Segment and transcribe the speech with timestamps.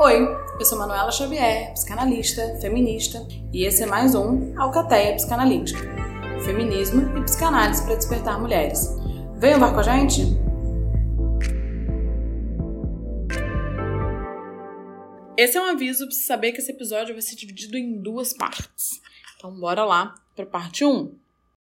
[0.00, 0.28] Oi,
[0.60, 3.18] eu sou Manuela Xavier, psicanalista, feminista,
[3.52, 5.80] e esse é mais um Alcateia Psicanalítica.
[6.44, 8.96] Feminismo e psicanálise para despertar mulheres.
[9.40, 10.22] Vem embarcar com a gente?
[15.36, 19.00] Esse é um aviso para saber que esse episódio vai ser dividido em duas partes.
[19.36, 21.12] Então bora lá para parte 1.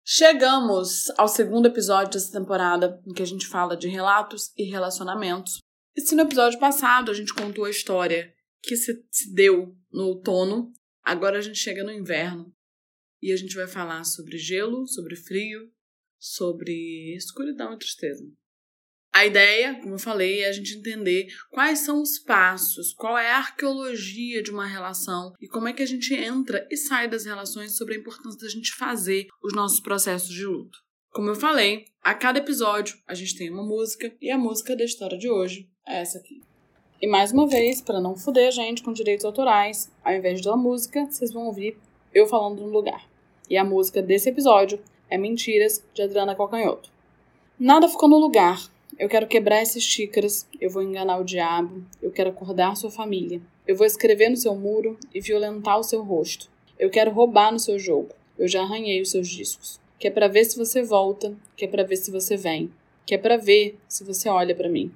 [0.03, 5.59] Chegamos ao segundo episódio dessa temporada, em que a gente fala de relatos e relacionamentos,
[5.97, 10.03] e se no episódio passado a gente contou a história que se, se deu no
[10.03, 10.71] outono,
[11.03, 12.53] agora a gente chega no inverno
[13.19, 15.71] e a gente vai falar sobre gelo, sobre frio,
[16.19, 18.23] sobre escuridão e tristeza.
[19.11, 23.31] A ideia, como eu falei, é a gente entender quais são os passos, qual é
[23.31, 27.25] a arqueologia de uma relação e como é que a gente entra e sai das
[27.25, 30.77] relações sobre a importância da gente fazer os nossos processos de luto.
[31.17, 34.83] Como eu falei, a cada episódio a gente tem uma música e a música da
[34.83, 36.41] história de hoje é essa aqui.
[37.01, 40.55] E mais uma vez, para não foder a gente com direitos autorais, ao invés da
[40.55, 41.75] música, vocês vão ouvir
[42.13, 43.09] eu falando no lugar.
[43.49, 46.91] E a música desse episódio é Mentiras, de Adriana Calcanhoto.
[47.59, 48.61] Nada ficou no lugar.
[48.99, 53.41] Eu quero quebrar essas xícaras, eu vou enganar o diabo, eu quero acordar sua família.
[53.67, 56.47] Eu vou escrever no seu muro e violentar o seu rosto.
[56.77, 58.09] Eu quero roubar no seu jogo.
[58.37, 59.79] Eu já arranhei os seus discos.
[59.99, 62.71] Que é para ver se você volta, que é para ver se você vem,
[63.05, 64.91] que é para ver se você olha para mim.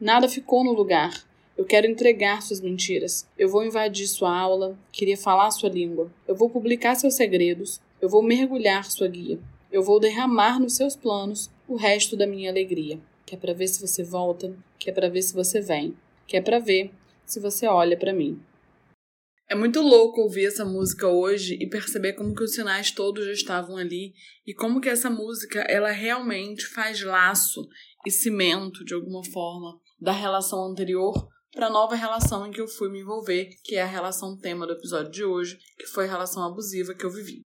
[0.00, 1.24] Nada ficou no lugar.
[1.56, 3.26] Eu quero entregar suas mentiras.
[3.38, 6.10] Eu vou invadir sua aula, queria falar sua língua.
[6.26, 7.80] Eu vou publicar seus segredos.
[8.00, 9.38] Eu vou mergulhar sua guia.
[9.72, 12.98] Eu vou derramar nos seus planos o resto da minha alegria.
[13.24, 16.36] Que é para ver se você volta, que é para ver se você vem, que
[16.36, 16.90] é para ver
[17.24, 18.38] se você olha para mim.
[19.48, 23.32] É muito louco ouvir essa música hoje e perceber como que os sinais todos já
[23.32, 24.14] estavam ali
[24.46, 27.66] e como que essa música ela realmente faz laço
[28.06, 32.66] e cimento de alguma forma da relação anterior para a nova relação em que eu
[32.66, 36.10] fui me envolver, que é a relação tema do episódio de hoje, que foi a
[36.10, 37.42] relação abusiva que eu vivi.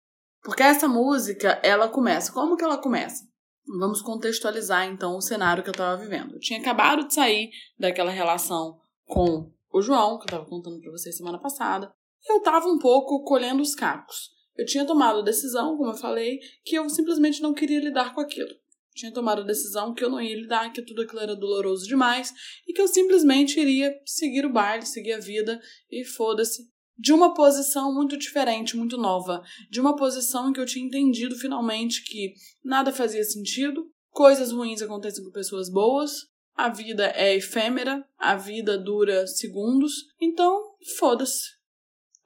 [0.43, 2.31] Porque essa música, ela começa.
[2.31, 3.25] Como que ela começa?
[3.67, 6.35] Vamos contextualizar então o cenário que eu estava vivendo.
[6.35, 10.91] Eu tinha acabado de sair daquela relação com o João, que eu estava contando para
[10.91, 11.93] vocês semana passada,
[12.29, 14.31] eu estava um pouco colhendo os cacos.
[14.57, 18.21] Eu tinha tomado a decisão, como eu falei, que eu simplesmente não queria lidar com
[18.21, 18.55] aquilo
[18.95, 22.33] tinha tomado a decisão que eu não ia lidar, que tudo aquilo era doloroso demais
[22.67, 25.61] e que eu simplesmente iria seguir o baile, seguir a vida
[25.91, 26.73] e foda-se.
[26.97, 29.43] De uma posição muito diferente, muito nova.
[29.69, 34.81] De uma posição em que eu tinha entendido finalmente que nada fazia sentido, coisas ruins
[34.81, 36.13] acontecem com pessoas boas,
[36.55, 41.51] a vida é efêmera, a vida dura segundos, então foda-se.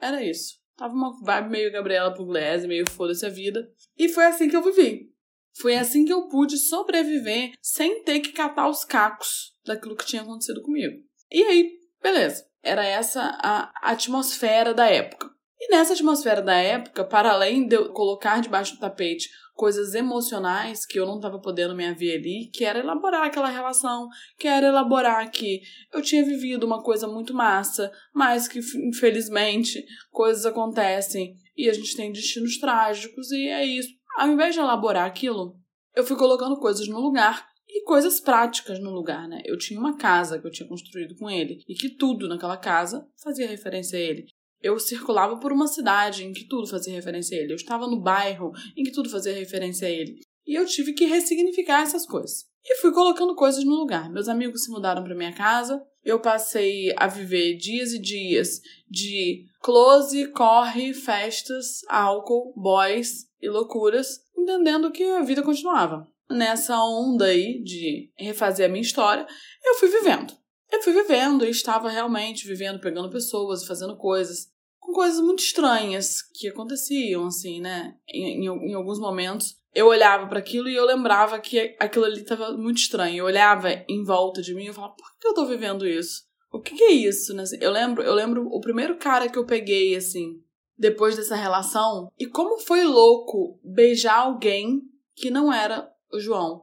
[0.00, 0.58] Era isso.
[0.76, 3.68] Tava uma vibe meio Gabriela Pugliese, meio foda-se a vida.
[3.96, 5.12] E foi assim que eu vivi.
[5.60, 10.22] Foi assim que eu pude sobreviver sem ter que catar os cacos daquilo que tinha
[10.22, 11.02] acontecido comigo.
[11.30, 12.46] E aí, beleza.
[12.62, 15.30] Era essa a atmosfera da época.
[15.68, 20.86] E nessa atmosfera da época, para além de eu colocar debaixo do tapete coisas emocionais
[20.86, 24.08] que eu não estava podendo me haver ali, que era elaborar aquela relação,
[24.38, 25.60] que era elaborar que
[25.92, 31.94] eu tinha vivido uma coisa muito massa, mas que infelizmente coisas acontecem e a gente
[31.94, 33.90] tem destinos trágicos e é isso.
[34.16, 35.56] Ao invés de elaborar aquilo,
[35.94, 39.42] eu fui colocando coisas no lugar e coisas práticas no lugar, né?
[39.44, 43.06] Eu tinha uma casa que eu tinha construído com ele e que tudo naquela casa
[43.22, 44.26] fazia referência a ele.
[44.62, 47.52] Eu circulava por uma cidade em que tudo fazia referência a ele.
[47.52, 50.20] Eu estava no bairro em que tudo fazia referência a ele.
[50.46, 52.46] E eu tive que ressignificar essas coisas.
[52.64, 54.10] E fui colocando coisas no lugar.
[54.10, 55.82] Meus amigos se mudaram para minha casa.
[56.04, 58.60] Eu passei a viver dias e dias
[58.90, 66.08] de close, corre, festas, álcool, boys, e loucuras, entendendo que a vida continuava.
[66.30, 69.26] Nessa onda aí de refazer a minha história,
[69.64, 70.34] eu fui vivendo.
[70.70, 74.48] Eu fui vivendo e estava realmente vivendo, pegando pessoas, fazendo coisas,
[74.78, 77.96] com coisas muito estranhas que aconteciam, assim, né?
[78.08, 82.20] Em, em, em alguns momentos eu olhava para aquilo e eu lembrava que aquilo ali
[82.20, 83.18] estava muito estranho.
[83.18, 86.26] Eu olhava em volta de mim e eu falava, por que eu tô vivendo isso?
[86.50, 87.34] O que, que é isso?
[87.34, 87.44] Né?
[87.60, 90.42] Eu lembro, eu lembro o primeiro cara que eu peguei, assim,
[90.76, 92.10] depois dessa relação.
[92.18, 94.82] E como foi louco beijar alguém
[95.14, 96.62] que não era o João.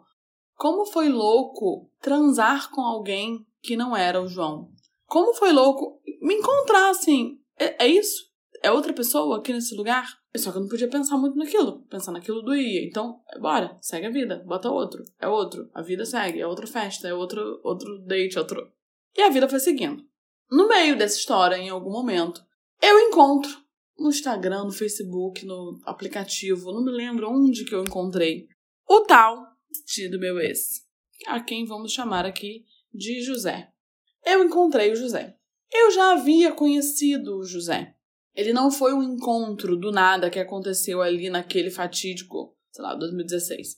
[0.56, 4.70] Como foi louco transar com alguém que não era o João.
[5.06, 7.40] Como foi louco me encontrar assim.
[7.60, 8.26] É, é isso?
[8.62, 10.08] É outra pessoa aqui nesse lugar?
[10.36, 11.84] Só que eu não podia pensar muito naquilo.
[11.90, 12.86] Pensar naquilo doía.
[12.86, 14.44] Então, bora, segue a vida.
[14.46, 15.04] Bota outro.
[15.20, 15.70] É outro.
[15.74, 16.42] A vida segue.
[16.42, 17.08] É outra festa.
[17.08, 18.38] É outro, outro date.
[18.38, 18.72] Outro.
[19.16, 20.04] E a vida foi seguindo.
[20.50, 22.44] No meio dessa história, em algum momento,
[22.82, 23.52] eu encontro
[23.98, 28.48] no Instagram, no Facebook, no aplicativo, não me lembro onde que eu encontrei.
[28.88, 29.44] O tal
[30.10, 30.86] do meu ex,
[31.28, 33.70] a quem vamos chamar aqui de José.
[34.26, 35.36] Eu encontrei o José.
[35.74, 37.96] Eu já havia conhecido o José.
[38.36, 43.78] Ele não foi um encontro do nada que aconteceu ali naquele fatídico, sei lá, 2016.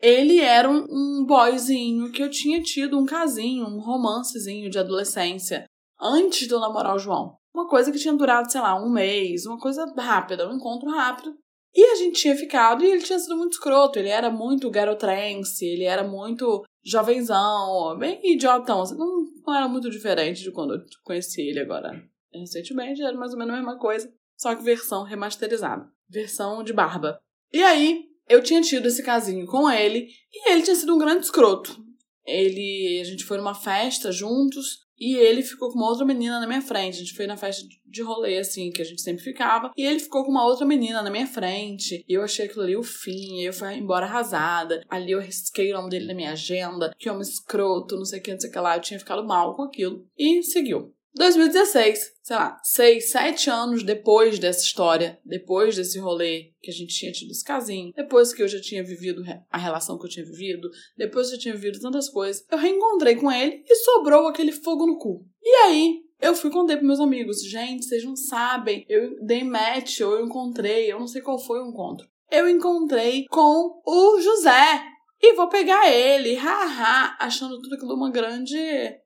[0.00, 5.64] Ele era um, um boyzinho que eu tinha tido um casinho, um romancezinho de adolescência
[6.00, 7.36] antes de eu namorar o João.
[7.54, 11.36] Uma coisa que tinha durado, sei lá, um mês, uma coisa rápida, um encontro rápido.
[11.72, 13.98] E a gente tinha ficado e ele tinha sido muito escroto.
[13.98, 18.82] Ele era muito garotrense, ele era muito jovenzão, bem idiotão.
[18.82, 22.02] Assim, não, não era muito diferente de quando eu conheci ele agora.
[22.32, 25.88] Recentemente era mais ou menos a mesma coisa, só que versão remasterizada.
[26.08, 27.18] Versão de barba.
[27.52, 31.24] E aí, eu tinha tido esse casinho com ele e ele tinha sido um grande
[31.24, 31.82] escroto.
[32.26, 36.46] Ele, a gente foi numa festa juntos e ele ficou com uma outra menina na
[36.46, 36.96] minha frente.
[36.96, 39.72] A gente foi na festa de rolê, assim, que a gente sempre ficava.
[39.76, 42.04] E ele ficou com uma outra menina na minha frente.
[42.08, 43.40] E eu achei aquilo ali o fim.
[43.40, 44.82] E eu fui embora arrasada.
[44.88, 46.94] Ali eu risquei o nome dele na minha agenda.
[46.98, 48.76] Que homem escroto, não sei o que, não sei o que lá.
[48.76, 50.06] Eu tinha ficado mal com aquilo.
[50.16, 50.93] E seguiu.
[51.16, 56.94] 2016, sei lá, seis, sete anos depois dessa história, depois desse rolê que a gente
[56.94, 60.26] tinha tido esse casinho, depois que eu já tinha vivido a relação que eu tinha
[60.26, 64.52] vivido, depois que eu tinha vivido tantas coisas, eu reencontrei com ele e sobrou aquele
[64.52, 65.24] fogo no cu.
[65.42, 70.00] E aí, eu fui contei pros meus amigos, gente, vocês não sabem, eu dei match,
[70.00, 72.08] ou eu encontrei, eu não sei qual foi o encontro.
[72.30, 74.82] Eu encontrei com o José,
[75.26, 78.58] e vou pegar ele, haha, achando tudo aquilo uma grande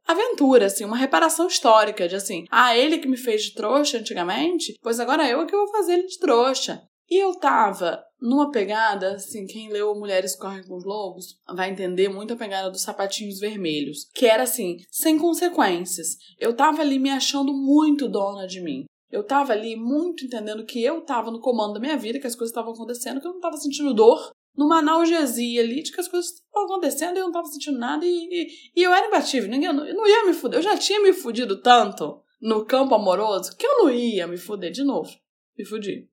[0.06, 4.76] aventura, assim, uma reparação histórica, de assim, ah, ele que me fez de trouxa antigamente,
[4.82, 6.82] pois agora eu é que vou fazer ele de trouxa.
[7.08, 12.08] E eu tava numa pegada, assim, quem leu Mulheres Correm com os Lobos vai entender
[12.08, 16.16] muito a pegada dos sapatinhos vermelhos, que era assim, sem consequências.
[16.38, 18.84] Eu tava ali me achando muito dona de mim.
[19.10, 22.34] Eu tava ali muito entendendo que eu tava no comando da minha vida, que as
[22.34, 26.08] coisas estavam acontecendo, que eu não tava sentindo dor, numa analgesia ali de que as
[26.08, 29.48] coisas estavam acontecendo e eu não estava sentindo nada e, e, e, eu era imbatível,
[29.48, 30.58] ninguém, eu não ia me fuder.
[30.58, 34.72] Eu já tinha me fudido tanto no campo amoroso que eu não ia me fuder
[34.72, 35.10] de novo.
[35.56, 36.08] Me fudi.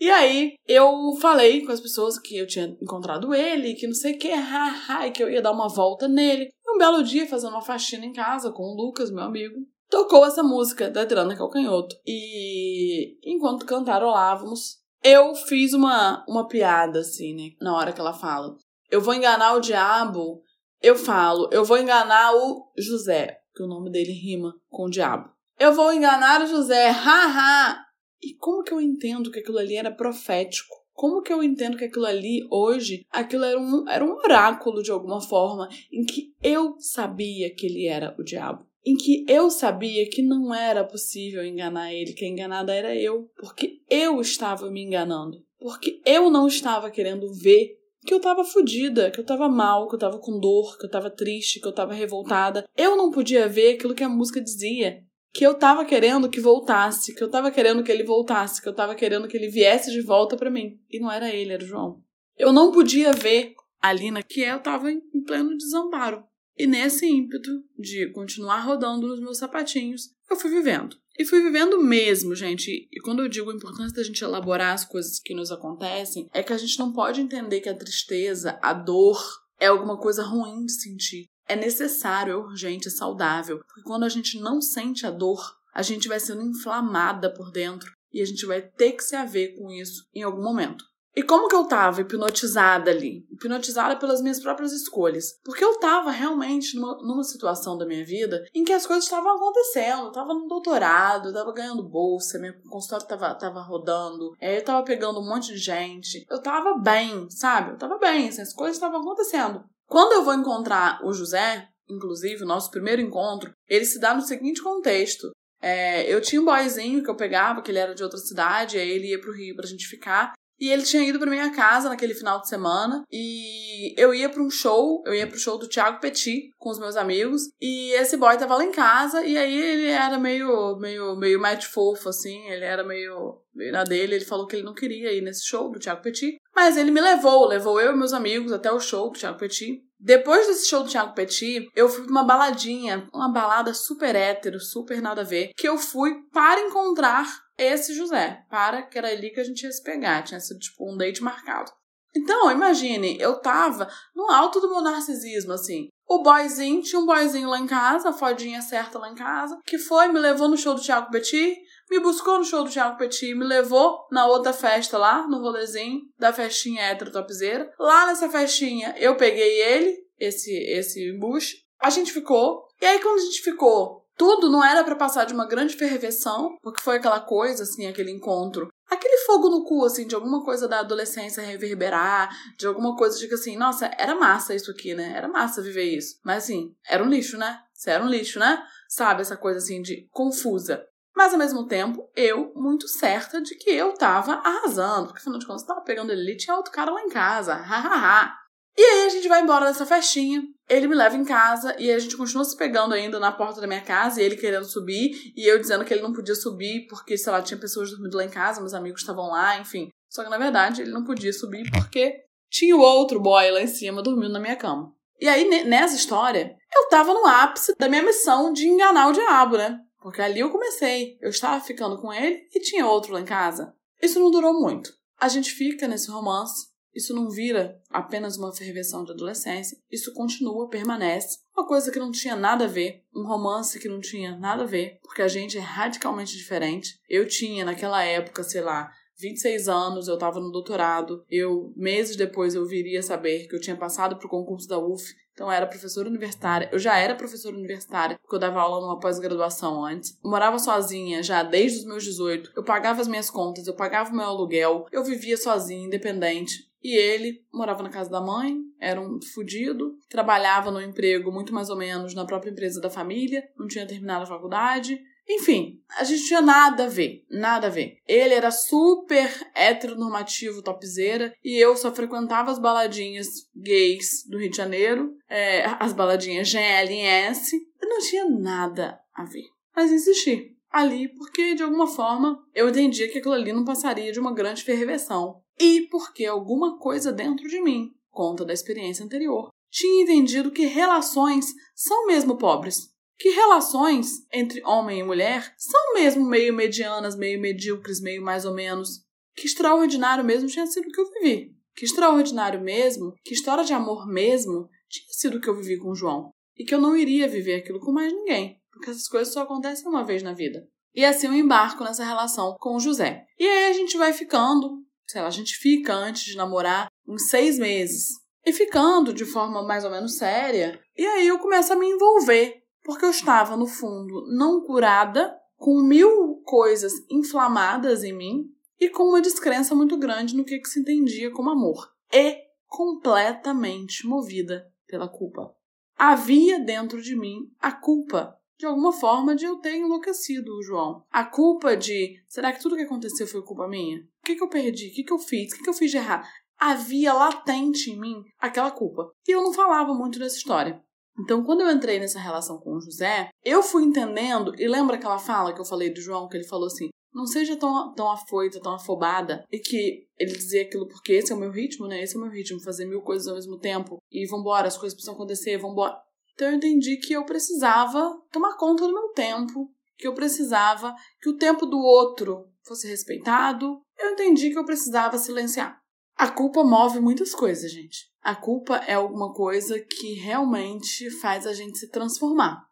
[0.00, 4.14] E aí, eu falei com as pessoas que eu tinha encontrado ele, que não sei
[4.14, 6.50] o que, e que eu ia dar uma volta nele.
[6.68, 9.56] Um belo dia, fazendo uma faxina em casa com o Lucas, meu amigo,
[9.90, 11.96] tocou essa música da Adriana Calcanhoto.
[12.06, 17.50] E enquanto cantarolávamos, eu fiz uma, uma piada, assim, né?
[17.60, 18.56] Na hora que ela fala.
[18.90, 20.42] Eu vou enganar o diabo.
[20.80, 25.28] Eu falo, eu vou enganar o José, que o nome dele rima com o diabo.
[25.58, 27.84] Eu vou enganar o José, haha!
[28.22, 30.76] E como que eu entendo que aquilo ali era profético?
[30.92, 34.90] Como que eu entendo que aquilo ali, hoje, aquilo era um, era um oráculo de
[34.90, 38.67] alguma forma, em que eu sabia que ele era o diabo?
[38.88, 43.82] Em que eu sabia que não era possível enganar ele, que enganada era eu, porque
[43.90, 47.76] eu estava me enganando, porque eu não estava querendo ver
[48.06, 50.90] que eu tava fodida, que eu tava mal, que eu tava com dor, que eu
[50.90, 52.64] tava triste, que eu tava revoltada.
[52.74, 55.02] Eu não podia ver aquilo que a música dizia.
[55.34, 58.74] Que eu tava querendo que voltasse, que eu tava querendo que ele voltasse, que eu
[58.74, 60.80] tava querendo que ele viesse de volta para mim.
[60.88, 62.00] E não era ele, era o João.
[62.38, 66.24] Eu não podia ver a Lina que eu tava em pleno desamparo.
[66.58, 70.96] E nesse ímpeto de continuar rodando nos meus sapatinhos, eu fui vivendo.
[71.16, 72.88] E fui vivendo mesmo, gente.
[72.92, 76.42] E quando eu digo a importância da gente elaborar as coisas que nos acontecem, é
[76.42, 79.20] que a gente não pode entender que a tristeza, a dor,
[79.58, 81.26] é alguma coisa ruim de sentir.
[81.48, 83.58] É necessário, é urgente, é saudável.
[83.66, 85.40] Porque quando a gente não sente a dor,
[85.72, 89.56] a gente vai sendo inflamada por dentro e a gente vai ter que se haver
[89.56, 90.84] com isso em algum momento.
[91.16, 93.26] E como que eu tava hipnotizada ali?
[93.30, 95.38] Hipnotizada pelas minhas próprias escolhas.
[95.44, 99.34] Porque eu tava realmente numa, numa situação da minha vida em que as coisas estavam
[99.34, 100.06] acontecendo.
[100.06, 104.64] Eu tava no doutorado, eu tava ganhando bolsa, meu consultório tava, tava rodando, é, eu
[104.64, 106.24] tava pegando um monte de gente.
[106.30, 107.72] Eu tava bem, sabe?
[107.72, 109.64] Eu tava bem, assim, as coisas estavam acontecendo.
[109.86, 114.22] Quando eu vou encontrar o José, inclusive, o nosso primeiro encontro, ele se dá no
[114.22, 115.30] seguinte contexto.
[115.60, 118.88] É, eu tinha um boyzinho que eu pegava, que ele era de outra cidade, aí
[118.88, 120.32] ele ia pro Rio pra gente ficar.
[120.60, 123.04] E ele tinha ido pra minha casa naquele final de semana.
[123.10, 126.78] E eu ia pra um show, eu ia pro show do Thiago Petit com os
[126.78, 127.42] meus amigos.
[127.60, 129.24] E esse boy tava lá em casa.
[129.24, 132.48] E aí ele era meio, meio, meio match fofo, assim.
[132.48, 134.16] Ele era meio, meio na dele.
[134.16, 136.38] Ele falou que ele não queria ir nesse show do Thiago Petit.
[136.54, 139.82] Mas ele me levou, levou eu e meus amigos até o show do Thiago Petit.
[140.00, 144.60] Depois desse show do Thiago Petit, eu fui pra uma baladinha, uma balada super hétero,
[144.60, 147.26] super nada a ver, que eu fui para encontrar
[147.58, 150.90] esse José, para que era ali que a gente ia se pegar, tinha sido tipo
[150.90, 151.72] um date marcado.
[152.16, 155.88] Então, imagine, eu tava no alto do meu narcisismo, assim.
[156.06, 159.76] O boyzinho, tinha um boyzinho lá em casa, a fodinha certa lá em casa, que
[159.76, 161.54] foi, me levou no show do Thiago Petit,
[161.90, 166.00] me buscou no show do Thiago Petit, me levou na outra festa lá, no rolezinho
[166.18, 167.70] da festinha hétero topzeira.
[167.78, 172.66] Lá nessa festinha, eu peguei ele, esse, esse embuste, a gente ficou.
[172.80, 176.56] E aí, quando a gente ficou, Tudo não era para passar de uma grande ferveção,
[176.60, 178.68] porque foi aquela coisa, assim, aquele encontro.
[178.90, 183.28] Aquele fogo no cu, assim, de alguma coisa da adolescência reverberar, de alguma coisa de
[183.28, 185.12] que, assim, nossa, era massa isso aqui, né?
[185.14, 186.18] Era massa viver isso.
[186.24, 187.60] Mas, assim, era um lixo, né?
[187.72, 188.60] Você era um lixo, né?
[188.88, 190.84] Sabe, essa coisa, assim, de confusa.
[191.14, 195.06] Mas, ao mesmo tempo, eu muito certa de que eu tava arrasando.
[195.06, 197.54] Porque, afinal de contas, tava pegando ele ali, tinha outro cara lá em casa.
[197.62, 198.34] Hahaha.
[198.78, 200.40] E aí a gente vai embora dessa festinha.
[200.68, 203.66] Ele me leva em casa e a gente continua se pegando ainda na porta da
[203.66, 207.18] minha casa, e ele querendo subir, e eu dizendo que ele não podia subir porque,
[207.18, 209.88] sei lá, tinha pessoas dormindo lá em casa, meus amigos estavam lá, enfim.
[210.08, 213.66] Só que na verdade ele não podia subir porque tinha o outro boy lá em
[213.66, 214.92] cima dormindo na minha cama.
[215.20, 219.56] E aí, nessa história, eu tava no ápice da minha missão de enganar o diabo,
[219.56, 219.76] né?
[220.00, 221.18] Porque ali eu comecei.
[221.20, 223.74] Eu estava ficando com ele e tinha outro lá em casa.
[224.00, 224.92] Isso não durou muito.
[225.20, 226.68] A gente fica nesse romance
[226.98, 231.38] isso não vira apenas uma ferveção de adolescência, isso continua, permanece.
[231.56, 234.66] Uma coisa que não tinha nada a ver, um romance que não tinha nada a
[234.66, 237.00] ver, porque a gente é radicalmente diferente.
[237.08, 241.24] Eu tinha naquela época, sei lá, 26 anos, eu estava no doutorado.
[241.28, 245.04] Eu, meses depois, eu viria saber que eu tinha passado para o concurso da UF.
[245.32, 246.68] Então, eu era professora universitária.
[246.72, 250.16] Eu já era professora universitária, porque eu dava aula numa pós-graduação antes.
[250.22, 252.52] Eu morava sozinha já desde os meus 18.
[252.56, 254.86] Eu pagava as minhas contas, eu pagava o meu aluguel.
[254.90, 256.67] Eu vivia sozinha, independente.
[256.82, 261.70] E ele morava na casa da mãe, era um fudido, trabalhava no emprego muito mais
[261.70, 265.00] ou menos na própria empresa da família, não tinha terminado a faculdade.
[265.28, 267.98] Enfim, a gente tinha nada a ver, nada a ver.
[268.06, 274.56] Ele era super heteronormativo, topzeira, e eu só frequentava as baladinhas gays do Rio de
[274.56, 279.44] Janeiro, é, as baladinhas GLS, e não tinha nada a ver.
[279.76, 284.20] Mas insisti ali porque, de alguma forma, eu entendia que aquilo ali não passaria de
[284.20, 290.04] uma grande ferveção e porque alguma coisa dentro de mim, conta da experiência anterior, tinha
[290.04, 292.90] entendido que relações são mesmo pobres.
[293.18, 298.54] Que relações entre homem e mulher são mesmo meio medianas, meio medíocres, meio mais ou
[298.54, 299.04] menos.
[299.34, 301.52] Que extraordinário mesmo tinha sido o que eu vivi.
[301.74, 305.90] Que extraordinário mesmo, que história de amor mesmo tinha sido o que eu vivi com
[305.90, 306.30] o João.
[306.56, 309.88] E que eu não iria viver aquilo com mais ninguém, porque essas coisas só acontecem
[309.88, 310.66] uma vez na vida.
[310.94, 313.24] E assim eu embarco nessa relação com o José.
[313.38, 317.28] E aí a gente vai ficando, sei lá, a gente fica antes de namorar uns
[317.28, 318.08] seis meses.
[318.44, 320.80] E ficando de forma mais ou menos séria.
[320.96, 322.62] E aí eu começo a me envolver.
[322.84, 328.44] Porque eu estava, no fundo, não curada, com mil coisas inflamadas em mim
[328.80, 331.92] e com uma descrença muito grande no que, que se entendia como amor.
[332.12, 335.54] E completamente movida pela culpa.
[335.96, 341.04] Havia dentro de mim a culpa de alguma forma de eu ter enlouquecido o João.
[341.10, 344.06] A culpa de será que tudo que aconteceu foi culpa minha?
[344.28, 344.88] Que, que eu perdi?
[344.88, 345.50] O que, que eu fiz?
[345.50, 346.28] O que, que eu fiz de errado?
[346.58, 349.10] Havia latente em mim aquela culpa.
[349.26, 350.78] E eu não falava muito dessa história.
[351.18, 355.18] Então, quando eu entrei nessa relação com o José, eu fui entendendo, e lembra aquela
[355.18, 358.60] fala que eu falei do João, que ele falou assim: não seja tão, tão afoita,
[358.60, 362.02] tão afobada, e que ele dizia aquilo porque esse é o meu ritmo, né?
[362.02, 364.94] Esse é o meu ritmo, fazer mil coisas ao mesmo tempo, e vambora, as coisas
[364.94, 365.98] precisam acontecer, vambora.
[366.34, 371.30] Então eu entendi que eu precisava tomar conta do meu tempo, que eu precisava que
[371.30, 373.80] o tempo do outro fosse respeitado.
[373.98, 375.80] Eu entendi que eu precisava silenciar.
[376.16, 378.08] A culpa move muitas coisas, gente.
[378.22, 382.66] A culpa é alguma coisa que realmente faz a gente se transformar.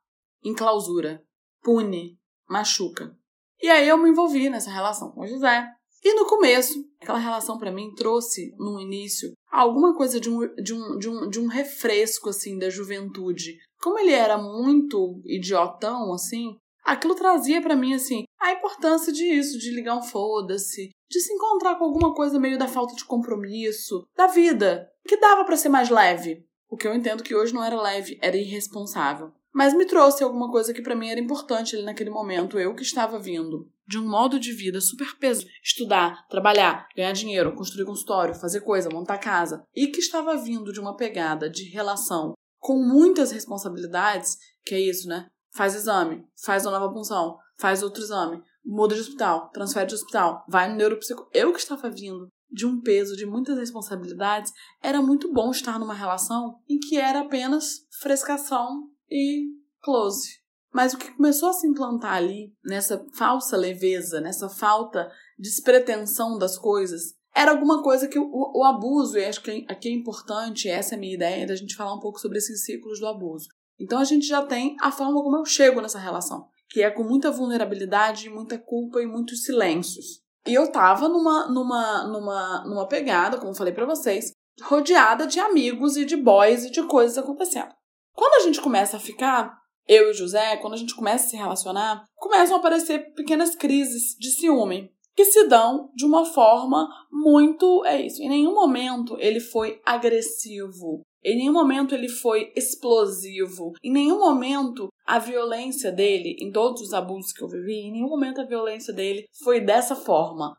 [0.44, 1.24] Em clausura,
[1.62, 2.18] pune,
[2.48, 3.16] machuca.
[3.60, 5.66] E aí eu me envolvi nessa relação com o José.
[6.04, 10.74] E no começo, aquela relação para mim trouxe no início alguma coisa de um, de,
[10.74, 13.58] um, de, um, de um refresco assim da juventude.
[13.80, 19.70] Como ele era muito idiotão assim, aquilo trazia para mim assim a importância disso, de
[19.70, 24.26] ligar um foda-se, de se encontrar com alguma coisa meio da falta de compromisso, da
[24.26, 26.44] vida, que dava para ser mais leve.
[26.68, 29.32] O que eu entendo que hoje não era leve, era irresponsável.
[29.54, 32.82] Mas me trouxe alguma coisa que para mim era importante ali naquele momento, eu que
[32.82, 38.34] estava vindo de um modo de vida super peso, estudar, trabalhar, ganhar dinheiro, construir consultório,
[38.34, 43.30] fazer coisa, montar casa, e que estava vindo de uma pegada de relação com muitas
[43.30, 45.28] responsabilidades, que é isso, né?
[45.54, 50.44] Faz exame, faz uma nova punção, faz outro exame, muda de hospital, transfere de hospital,
[50.48, 51.28] vai no neuropsico.
[51.32, 55.94] Eu que estava vindo de um peso de muitas responsabilidades, era muito bom estar numa
[55.94, 59.46] relação em que era apenas frescação e
[59.82, 60.28] close.
[60.72, 66.38] Mas o que começou a se implantar ali, nessa falsa leveza, nessa falta de despretensão
[66.38, 70.68] das coisas, era alguma coisa que o, o abuso, e acho que aqui é importante,
[70.68, 73.48] essa é a minha ideia, da gente falar um pouco sobre esses ciclos do abuso.
[73.78, 77.02] Então a gente já tem a forma como eu chego nessa relação, que é com
[77.02, 80.20] muita vulnerabilidade, muita culpa e muitos silêncios.
[80.46, 84.30] E eu tava numa, numa, numa, numa pegada, como falei para vocês,
[84.62, 87.74] rodeada de amigos e de boys e de coisas acontecendo.
[88.14, 91.36] Quando a gente começa a ficar, eu e José, quando a gente começa a se
[91.36, 97.84] relacionar, começam a aparecer pequenas crises de ciúme que se dão de uma forma muito.
[97.84, 98.22] É isso.
[98.22, 101.02] Em nenhum momento ele foi agressivo.
[101.24, 103.72] Em nenhum momento ele foi explosivo.
[103.82, 108.08] Em nenhum momento a violência dele, em todos os abusos que eu vivi, em nenhum
[108.08, 110.56] momento a violência dele foi dessa forma.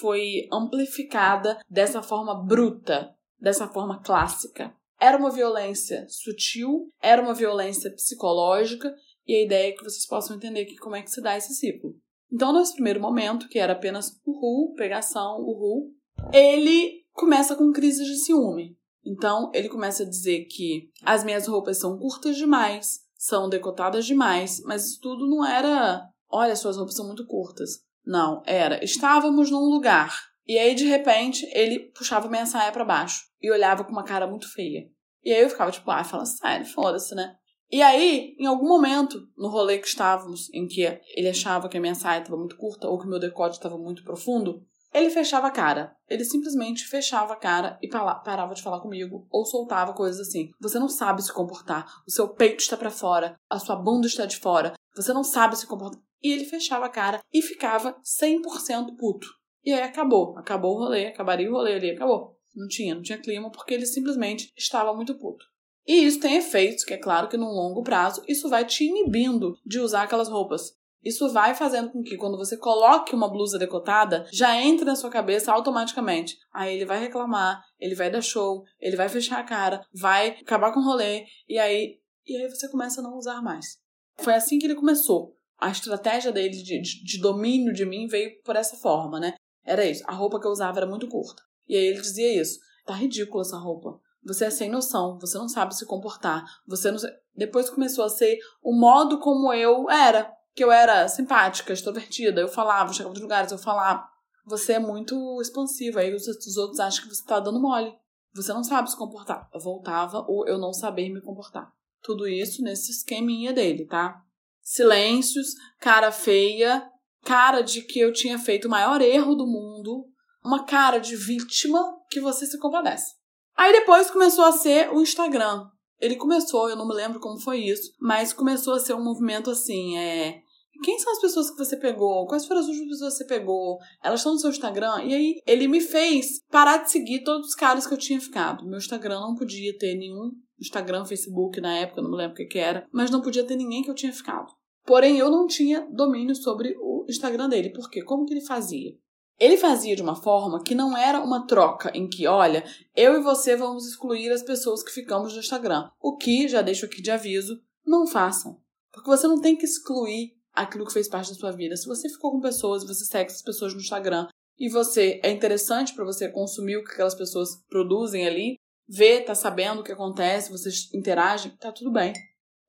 [0.00, 4.74] Foi amplificada dessa forma bruta, dessa forma clássica.
[5.00, 8.94] Era uma violência sutil, era uma violência psicológica,
[9.26, 11.54] e a ideia é que vocês possam entender aqui como é que se dá esse
[11.54, 11.94] ciclo.
[12.32, 15.94] Então, nesse primeiro momento, que era apenas uhul, pegação, uhul,
[16.32, 18.76] ele começa com crises de ciúme.
[19.04, 24.60] Então, ele começa a dizer que as minhas roupas são curtas demais, são decotadas demais,
[24.64, 27.80] mas isso tudo não era, olha, suas roupas são muito curtas.
[28.04, 30.18] Não, era, estávamos num lugar.
[30.46, 34.26] E aí, de repente, ele puxava minha saia para baixo e olhava com uma cara
[34.26, 34.88] muito feia.
[35.22, 37.34] E aí eu ficava tipo, ah, fala sério, foda-se, né?
[37.70, 40.82] E aí, em algum momento, no rolê que estávamos, em que
[41.14, 44.02] ele achava que a minha saia estava muito curta ou que meu decote estava muito
[44.02, 45.96] profundo, ele fechava a cara.
[46.08, 50.50] Ele simplesmente fechava a cara e parava de falar comigo ou soltava coisas assim.
[50.60, 51.86] Você não sabe se comportar.
[52.06, 54.74] O seu peito está para fora, a sua bunda está de fora.
[54.96, 56.00] Você não sabe se comportar.
[56.22, 59.28] E ele fechava a cara e ficava 100% puto.
[59.64, 60.36] E aí acabou.
[60.36, 62.36] Acabou o rolê, acabaria o rolê ali, acabou.
[62.54, 65.44] Não tinha, não tinha clima porque ele simplesmente estava muito puto.
[65.86, 69.56] E isso tem efeitos, que é claro que no longo prazo isso vai te inibindo
[69.64, 70.72] de usar aquelas roupas.
[71.04, 75.10] Isso vai fazendo com que quando você coloque uma blusa decotada, já entre na sua
[75.10, 76.36] cabeça automaticamente.
[76.52, 80.72] Aí ele vai reclamar, ele vai dar show, ele vai fechar a cara, vai acabar
[80.72, 83.78] com o rolê, e aí, e aí você começa a não usar mais.
[84.18, 85.36] Foi assim que ele começou.
[85.58, 89.34] A estratégia dele de, de, de domínio de mim veio por essa forma, né?
[89.64, 90.02] Era isso.
[90.06, 91.42] A roupa que eu usava era muito curta.
[91.68, 92.58] E aí ele dizia isso.
[92.86, 94.00] Tá ridícula essa roupa.
[94.24, 96.44] Você é sem noção, você não sabe se comportar.
[96.66, 96.98] Você não
[97.34, 100.30] Depois começou a ser o modo como eu era.
[100.54, 104.08] Que eu era simpática, extrovertida, eu falava, chegava nos lugares, eu falava.
[104.46, 107.94] Você é muito expansiva, aí os, os outros acham que você tá dando mole.
[108.34, 109.48] Você não sabe se comportar.
[109.52, 111.70] Eu voltava ou eu não saber me comportar.
[112.02, 114.22] Tudo isso nesse esqueminha dele, tá?
[114.62, 116.88] Silêncios, cara feia,
[117.24, 120.06] cara de que eu tinha feito o maior erro do mundo,
[120.44, 123.14] uma cara de vítima que você se compadece.
[123.56, 125.68] Aí depois começou a ser o Instagram.
[126.00, 129.50] Ele começou, eu não me lembro como foi isso, mas começou a ser um movimento
[129.50, 130.40] assim, é.
[130.82, 132.26] Quem são as pessoas que você pegou?
[132.26, 133.78] Quais foram as últimas pessoas que você pegou?
[134.02, 135.04] Elas estão no seu Instagram?
[135.04, 138.64] E aí ele me fez parar de seguir todos os caras que eu tinha ficado.
[138.64, 142.46] Meu Instagram não podia ter nenhum Instagram, Facebook na época, não me lembro o que,
[142.46, 144.52] que era, mas não podia ter ninguém que eu tinha ficado.
[144.86, 147.70] Porém, eu não tinha domínio sobre o Instagram dele.
[147.70, 148.02] Por quê?
[148.02, 148.92] Como que ele fazia?
[149.40, 152.62] Ele fazia de uma forma que não era uma troca em que, olha,
[152.94, 155.90] eu e você vamos excluir as pessoas que ficamos no Instagram.
[155.98, 158.60] O que, já deixo aqui de aviso, não façam.
[158.92, 161.74] Porque você não tem que excluir aquilo que fez parte da sua vida.
[161.74, 165.94] Se você ficou com pessoas, você segue essas pessoas no Instagram e você é interessante
[165.94, 170.50] para você consumir o que aquelas pessoas produzem ali, ver, tá sabendo o que acontece,
[170.50, 172.12] vocês interagem, tá tudo bem.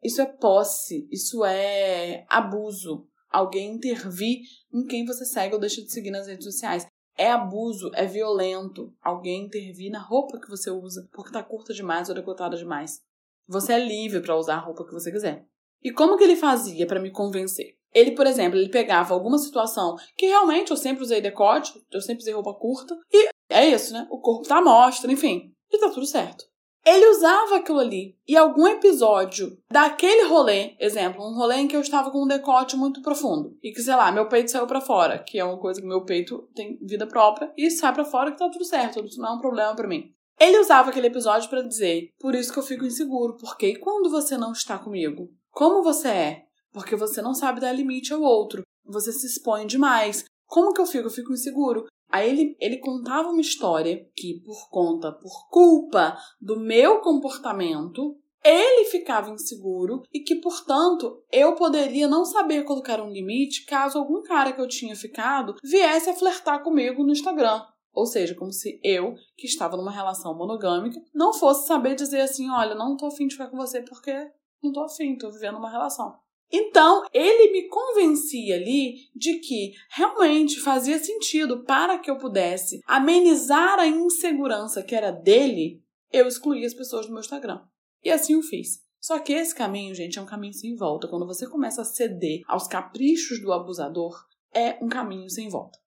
[0.02, 4.42] Isso é posse, isso é abuso alguém intervir
[4.74, 6.86] em quem você segue ou deixa de seguir nas redes sociais.
[7.18, 12.10] É abuso, é violento alguém intervir na roupa que você usa porque tá curta demais
[12.10, 13.00] ou decotada demais.
[13.48, 15.46] Você é livre para usar a roupa que você quiser.
[15.84, 17.76] E como que ele fazia para me convencer?
[17.94, 22.22] Ele, por exemplo, ele pegava alguma situação que realmente eu sempre usei decote, eu sempre
[22.22, 24.08] usei roupa curta, e é isso, né?
[24.10, 25.54] O corpo tá à mostra, enfim.
[25.70, 26.46] E tá tudo certo.
[26.86, 28.18] Ele usava aquilo ali.
[28.28, 32.76] E algum episódio daquele rolê, exemplo, um rolê em que eu estava com um decote
[32.76, 35.80] muito profundo e que, sei lá, meu peito saiu para fora, que é uma coisa
[35.80, 39.22] que meu peito tem vida própria e sai para fora que tá tudo certo, isso
[39.22, 40.12] não é um problema para mim.
[40.40, 44.10] Ele usava aquele episódio para dizer: "Por isso que eu fico inseguro, porque e quando
[44.10, 45.30] você não está comigo?
[45.52, 46.46] Como você é?
[46.74, 48.64] Porque você não sabe dar limite ao outro.
[48.86, 50.26] Você se expõe demais.
[50.48, 51.08] Como que eu fico?
[51.08, 51.86] Eu fico inseguro.
[52.12, 58.86] Aí ele, ele contava uma história que, por conta, por culpa do meu comportamento, ele
[58.86, 64.52] ficava inseguro e que, portanto, eu poderia não saber colocar um limite caso algum cara
[64.52, 67.64] que eu tinha ficado viesse a flertar comigo no Instagram.
[67.94, 72.50] Ou seja, como se eu, que estava numa relação monogâmica, não fosse saber dizer assim:
[72.50, 74.32] olha, não tô afim de ficar com você porque
[74.64, 76.18] não tô afim, tô vivendo uma relação.
[76.52, 83.80] Então, ele me convencia ali de que realmente fazia sentido para que eu pudesse amenizar
[83.80, 87.62] a insegurança que era dele, eu excluí as pessoas do meu Instagram.
[88.04, 88.82] E assim eu fiz.
[89.00, 91.08] Só que esse caminho, gente, é um caminho sem volta.
[91.08, 94.16] Quando você começa a ceder aos caprichos do abusador,
[94.54, 95.80] é um caminho sem volta.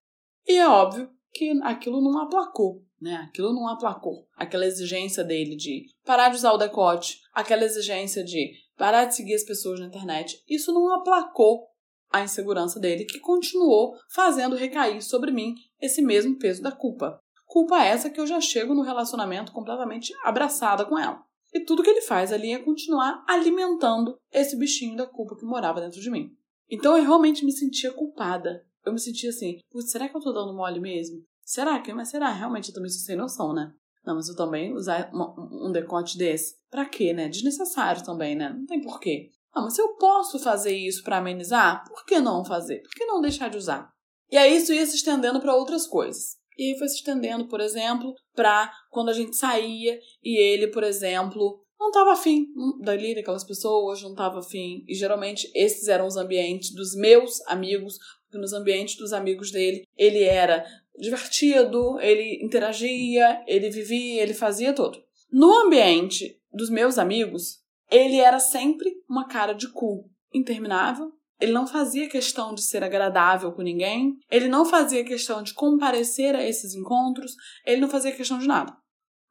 [0.46, 3.26] E é óbvio que aquilo não aplacou, né?
[3.28, 4.26] Aquilo não aplacou.
[4.36, 9.34] Aquela exigência dele de parar de usar o decote, aquela exigência de parar de seguir
[9.34, 10.42] as pessoas na internet.
[10.48, 11.66] Isso não aplacou
[12.12, 17.18] a insegurança dele, que continuou fazendo recair sobre mim esse mesmo peso da culpa.
[17.44, 21.22] Culpa essa que eu já chego no relacionamento completamente abraçada com ela.
[21.52, 25.80] E tudo que ele faz ali é continuar alimentando esse bichinho da culpa que morava
[25.80, 26.30] dentro de mim.
[26.70, 28.64] Então eu realmente me sentia culpada.
[28.84, 31.22] Eu me sentia assim, será que eu tô dando mole mesmo?
[31.42, 31.92] Será que?
[31.92, 32.30] Mas será?
[32.30, 33.72] Realmente eu também sou sem noção, né?
[34.04, 36.56] Não, mas eu também usar um decote desse.
[36.70, 37.28] Pra quê, né?
[37.28, 38.50] Desnecessário também, né?
[38.50, 39.30] Não tem porquê.
[39.52, 42.82] Ah, mas se eu posso fazer isso para amenizar, por que não fazer?
[42.82, 43.88] Por que não deixar de usar?
[44.30, 46.36] E aí isso ia se estendendo para outras coisas.
[46.58, 50.82] E aí foi se estendendo, por exemplo, para quando a gente saía e ele, por
[50.82, 52.46] exemplo, não estava afim
[52.80, 54.84] dali, daquelas pessoas, não estava afim.
[54.88, 59.84] E geralmente esses eram os ambientes dos meus amigos, porque nos ambientes dos amigos dele
[59.96, 60.64] ele era
[60.96, 64.98] divertido, ele interagia, ele vivia, ele fazia tudo.
[65.30, 67.58] No ambiente dos meus amigos,
[67.90, 71.12] ele era sempre uma cara de cu interminável.
[71.40, 76.34] Ele não fazia questão de ser agradável com ninguém, ele não fazia questão de comparecer
[76.34, 77.34] a esses encontros,
[77.66, 78.74] ele não fazia questão de nada.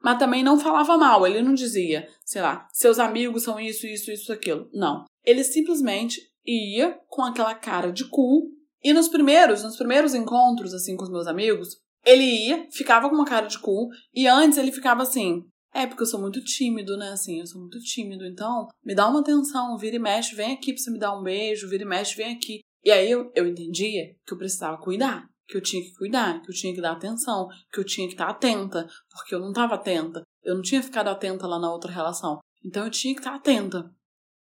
[0.03, 4.11] Mas também não falava mal, ele não dizia, sei lá, seus amigos são isso, isso,
[4.11, 4.69] isso, aquilo.
[4.73, 5.05] Não.
[5.23, 8.51] Ele simplesmente ia com aquela cara de cu
[8.83, 13.15] e nos primeiros, nos primeiros encontros, assim, com os meus amigos, ele ia, ficava com
[13.15, 15.43] uma cara de cu, e antes ele ficava assim.
[15.73, 17.09] É, porque eu sou muito tímido, né?
[17.09, 18.25] Assim, eu sou muito tímido.
[18.25, 21.23] Então, me dá uma atenção, vira e mexe, vem aqui pra você me dar um
[21.23, 22.59] beijo, vira e mexe, vem aqui.
[22.83, 26.51] E aí eu, eu entendia que eu precisava cuidar, que eu tinha que cuidar, que
[26.51, 29.75] eu tinha que dar atenção, que eu tinha que estar atenta, porque eu não estava
[29.75, 30.21] atenta.
[30.43, 32.39] Eu não tinha ficado atenta lá na outra relação.
[32.63, 33.89] Então eu tinha que estar atenta.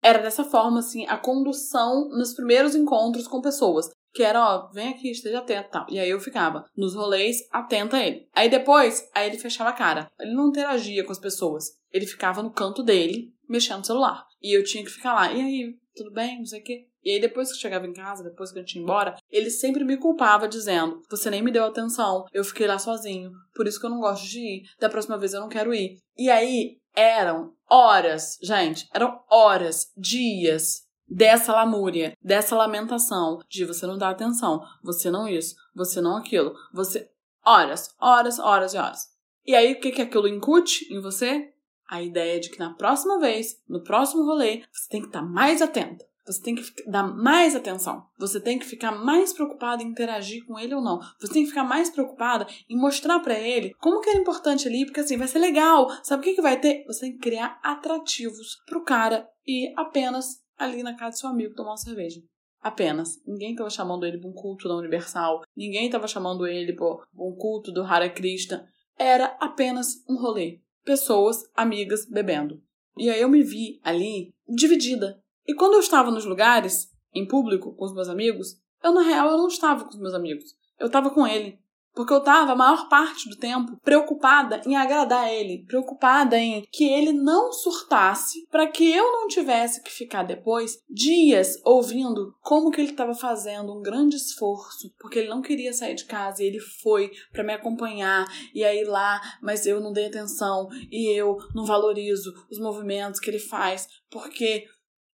[0.01, 4.89] Era dessa forma, assim, a condução nos primeiros encontros com pessoas que era, ó, vem
[4.89, 5.85] aqui, esteja atento tal.
[5.87, 8.27] E aí eu ficava nos rolês, atenta a ele.
[8.33, 10.09] Aí depois, aí ele fechava a cara.
[10.19, 11.77] Ele não interagia com as pessoas.
[11.91, 14.25] Ele ficava no canto dele, mexendo no celular.
[14.41, 16.87] E eu tinha que ficar lá, e aí, tudo bem, não sei o quê.
[17.03, 19.83] E aí, depois que eu chegava em casa, depois que eu tinha embora, ele sempre
[19.83, 23.85] me culpava, dizendo: Você nem me deu atenção, eu fiquei lá sozinho, por isso que
[23.85, 25.99] eu não gosto de ir, da próxima vez eu não quero ir.
[26.17, 33.97] E aí, eram horas, gente, eram horas, dias, dessa lamúria, dessa lamentação de você não
[33.97, 37.09] dar atenção, você não isso, você não aquilo, você.
[37.45, 39.07] Horas, horas, horas e horas.
[39.45, 41.53] E aí, o que, que aquilo incute em você?
[41.87, 45.61] A ideia de que na próxima vez, no próximo rolê, você tem que estar mais
[45.61, 46.05] atenta.
[46.27, 48.05] Você tem que dar mais atenção.
[48.19, 50.99] Você tem que ficar mais preocupada em interagir com ele ou não.
[51.17, 54.85] Você tem que ficar mais preocupada em mostrar para ele como que era importante ali,
[54.85, 55.87] porque assim vai ser legal.
[56.03, 56.83] Sabe o que, que vai ter?
[56.85, 61.55] Você tem que criar atrativos pro cara e apenas ali na casa do seu amigo
[61.55, 62.21] tomar uma cerveja.
[62.59, 63.21] Apenas.
[63.25, 65.43] Ninguém estava chamando ele para um culto da Universal.
[65.55, 68.67] Ninguém estava chamando ele para um culto do Hare Krishna.
[68.97, 70.59] Era apenas um rolê.
[70.83, 72.61] Pessoas, amigas, bebendo.
[72.97, 75.21] E aí eu me vi ali dividida.
[75.45, 79.29] E quando eu estava nos lugares, em público, com os meus amigos, eu na real
[79.29, 80.55] eu não estava com os meus amigos.
[80.79, 81.59] Eu estava com ele.
[81.97, 86.87] Porque eu estava a maior parte do tempo preocupada em agradar ele, preocupada em que
[86.87, 92.79] ele não surtasse, para que eu não tivesse que ficar depois dias ouvindo como que
[92.79, 96.59] ele estava fazendo um grande esforço, porque ele não queria sair de casa e ele
[96.59, 101.65] foi para me acompanhar e aí lá, mas eu não dei atenção e eu não
[101.65, 104.67] valorizo os movimentos que ele faz, porque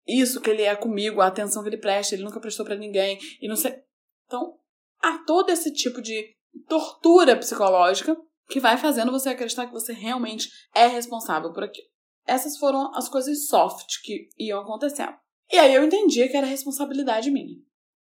[0.05, 3.17] isso que ele é comigo, a atenção que ele presta, ele nunca prestou para ninguém
[3.41, 3.73] e não sei.
[4.25, 4.57] Então,
[5.01, 6.35] há todo esse tipo de
[6.67, 8.17] tortura psicológica
[8.49, 11.87] que vai fazendo você acreditar que você realmente é responsável por aquilo.
[12.25, 15.13] Essas foram as coisas soft que iam acontecendo.
[15.51, 17.57] E aí eu entendi que era responsabilidade minha.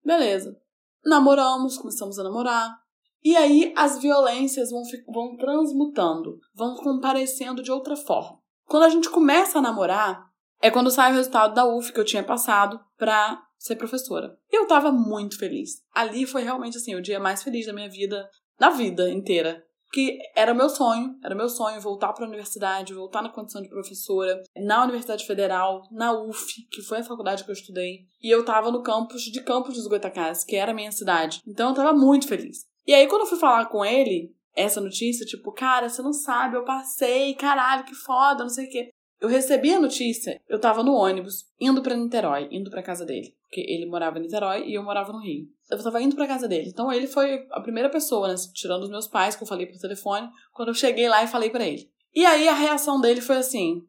[0.04, 0.56] Beleza.
[1.04, 2.76] Namoramos, começamos a namorar.
[3.22, 8.38] E aí as violências vão, vão transmutando, vão comparecendo de outra forma.
[8.66, 12.04] Quando a gente começa a namorar, é quando sai o resultado da UF que eu
[12.04, 14.38] tinha passado pra ser professora.
[14.50, 15.82] E eu tava muito feliz.
[15.92, 18.28] Ali foi realmente assim, o dia mais feliz da minha vida,
[18.60, 19.64] da vida inteira.
[19.92, 23.68] Que era meu sonho, era meu sonho voltar para a universidade, voltar na condição de
[23.68, 28.44] professora, na Universidade Federal, na UF, que foi a faculdade que eu estudei, e eu
[28.44, 31.40] tava no campus de Campos dos Goitacás, que era a minha cidade.
[31.44, 32.58] Então eu tava muito feliz.
[32.86, 36.56] E aí quando eu fui falar com ele, essa notícia, tipo, cara, você não sabe,
[36.56, 38.90] eu passei, caralho, que foda, não sei o quê.
[39.20, 43.36] Eu recebi a notícia, eu tava no ônibus, indo para Niterói, indo pra casa dele.
[43.42, 45.46] Porque ele morava em Niterói e eu morava no Rio.
[45.70, 46.70] Eu tava indo pra casa dele.
[46.70, 48.34] Então ele foi a primeira pessoa, né?
[48.54, 51.50] Tirando os meus pais, que eu falei por telefone, quando eu cheguei lá e falei
[51.50, 51.90] para ele.
[52.14, 53.82] E aí a reação dele foi assim: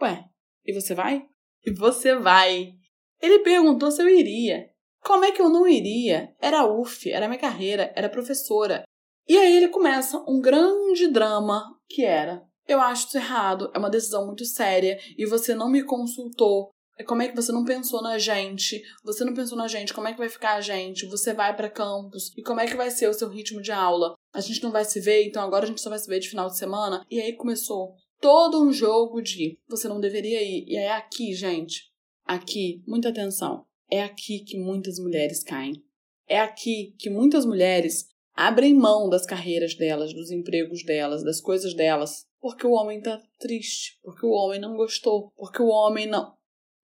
[0.00, 0.24] Ué,
[0.64, 1.26] e você vai?
[1.64, 2.72] E você vai.
[3.20, 4.70] Ele perguntou se eu iria.
[5.02, 6.32] Como é que eu não iria?
[6.40, 8.84] Era UF, era minha carreira, era professora.
[9.28, 13.90] E aí ele começa um grande drama que era eu acho isso errado, é uma
[13.90, 16.70] decisão muito séria e você não me consultou
[17.06, 18.82] Como é que você não pensou na gente?
[19.04, 19.92] Você não pensou na gente?
[19.92, 21.06] Como é que vai ficar a gente?
[21.06, 24.14] Você vai para campus e como é que vai ser o seu ritmo de aula?
[24.32, 26.30] A gente não vai se ver, então agora a gente só vai se ver de
[26.30, 27.04] final de semana.
[27.10, 30.64] E aí começou todo um jogo de você não deveria ir.
[30.66, 31.90] E é aqui, gente,
[32.24, 33.64] aqui, muita atenção.
[33.90, 35.74] É aqui que muitas mulheres caem.
[36.28, 41.72] É aqui que muitas mulheres abrem mão das carreiras delas, dos empregos delas, das coisas
[41.74, 46.34] delas, porque o homem tá triste, porque o homem não gostou, porque o homem não.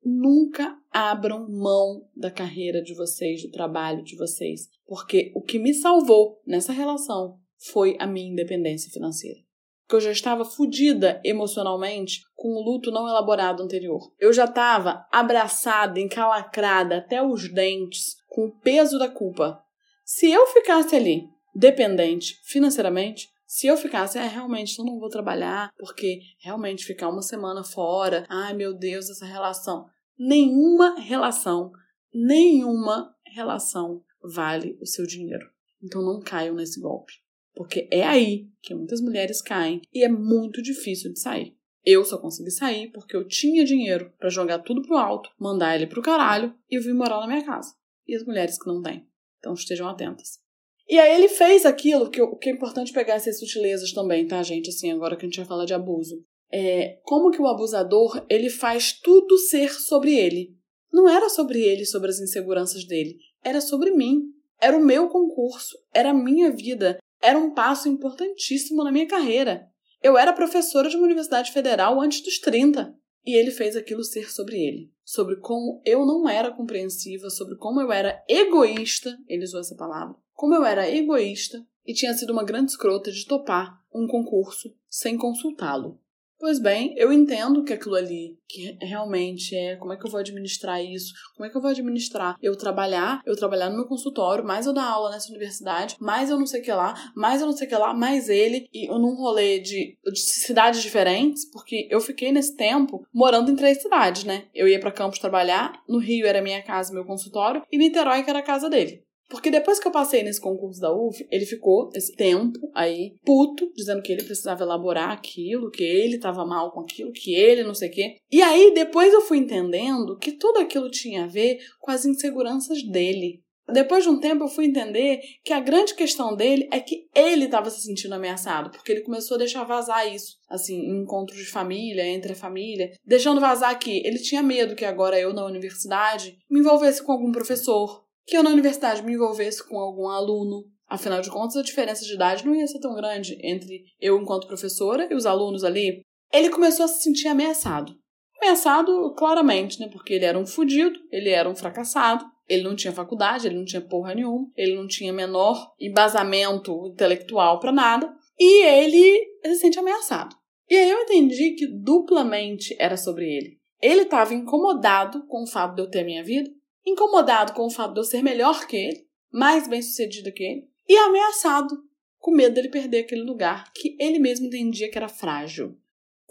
[0.04, 5.72] Nunca abram mão da carreira de vocês, do trabalho de vocês, porque o que me
[5.72, 7.38] salvou nessa relação
[7.70, 9.38] foi a minha independência financeira.
[9.82, 14.12] Porque eu já estava fodida emocionalmente com o luto não elaborado anterior.
[14.18, 19.62] Eu já estava abraçada, encalacrada até os dentes com o peso da culpa.
[20.04, 25.70] Se eu ficasse ali dependente financeiramente, se eu ficasse, é, realmente, eu não vou trabalhar,
[25.76, 29.90] porque realmente ficar uma semana fora, ai meu Deus, essa relação.
[30.18, 31.70] Nenhuma relação,
[32.14, 35.46] nenhuma relação vale o seu dinheiro.
[35.82, 37.12] Então não caiam nesse golpe.
[37.54, 41.54] Porque é aí que muitas mulheres caem e é muito difícil de sair.
[41.84, 45.86] Eu só consegui sair porque eu tinha dinheiro para jogar tudo pro alto, mandar ele
[45.86, 47.74] pro caralho e eu vim morar na minha casa.
[48.08, 49.06] E as mulheres que não têm.
[49.38, 50.40] Então estejam atentas.
[50.88, 54.68] E aí ele fez aquilo, que, que é importante pegar essas sutilezas também, tá, gente?
[54.68, 56.22] Assim, agora que a gente vai falar de abuso.
[56.50, 60.54] É, como que o abusador, ele faz tudo ser sobre ele.
[60.92, 63.16] Não era sobre ele, sobre as inseguranças dele.
[63.42, 64.20] Era sobre mim.
[64.60, 65.76] Era o meu concurso.
[65.94, 66.98] Era a minha vida.
[67.22, 69.66] Era um passo importantíssimo na minha carreira.
[70.02, 72.94] Eu era professora de uma universidade federal antes dos 30.
[73.24, 74.90] E ele fez aquilo ser sobre ele.
[75.04, 79.16] Sobre como eu não era compreensiva, sobre como eu era egoísta.
[79.26, 83.26] Ele usou essa palavra como eu era egoísta e tinha sido uma grande escrota de
[83.26, 86.00] topar um concurso sem consultá-lo.
[86.42, 90.18] Pois bem, eu entendo que aquilo ali, que realmente é como é que eu vou
[90.18, 94.44] administrar isso, como é que eu vou administrar eu trabalhar, eu trabalhar no meu consultório,
[94.44, 97.46] mais eu dar aula nessa universidade, mais eu não sei o que lá, mais eu
[97.46, 101.86] não sei o que lá, mais ele, e num rolê de, de cidades diferentes, porque
[101.88, 104.46] eu fiquei nesse tempo morando em três cidades, né?
[104.52, 108.30] Eu ia para Campos trabalhar, no Rio era minha casa, meu consultório, e Niterói que
[108.30, 109.04] era a casa dele.
[109.32, 113.72] Porque depois que eu passei nesse concurso da UF, ele ficou esse tempo aí puto,
[113.74, 117.74] dizendo que ele precisava elaborar aquilo, que ele estava mal com aquilo, que ele não
[117.74, 118.16] sei o quê.
[118.30, 122.82] E aí depois eu fui entendendo que tudo aquilo tinha a ver com as inseguranças
[122.82, 123.42] dele.
[123.72, 127.46] Depois de um tempo eu fui entender que a grande questão dele é que ele
[127.46, 131.46] estava se sentindo ameaçado, porque ele começou a deixar vazar isso, assim, em encontros de
[131.46, 136.36] família, entre a família, deixando vazar que ele tinha medo que agora eu na universidade
[136.50, 140.64] me envolvesse com algum professor, que eu na universidade me envolvesse com algum aluno.
[140.88, 144.46] Afinal de contas, a diferença de idade não ia ser tão grande entre eu enquanto
[144.46, 146.02] professora e os alunos ali.
[146.32, 147.94] Ele começou a se sentir ameaçado.
[148.40, 149.88] Ameaçado claramente, né?
[149.88, 153.64] Porque ele era um fudido, ele era um fracassado, ele não tinha faculdade, ele não
[153.64, 159.78] tinha porra nenhuma, ele não tinha menor embasamento intelectual para nada, e ele se sente
[159.78, 160.34] ameaçado.
[160.68, 163.58] E aí eu entendi que duplamente era sobre ele.
[163.80, 166.50] Ele estava incomodado com o fato de eu ter minha vida,
[166.86, 170.68] incomodado com o fato de eu ser melhor que ele, mais bem sucedida que ele,
[170.88, 171.76] e ameaçado,
[172.18, 175.76] com medo dele perder aquele lugar que ele mesmo entendia que era frágil.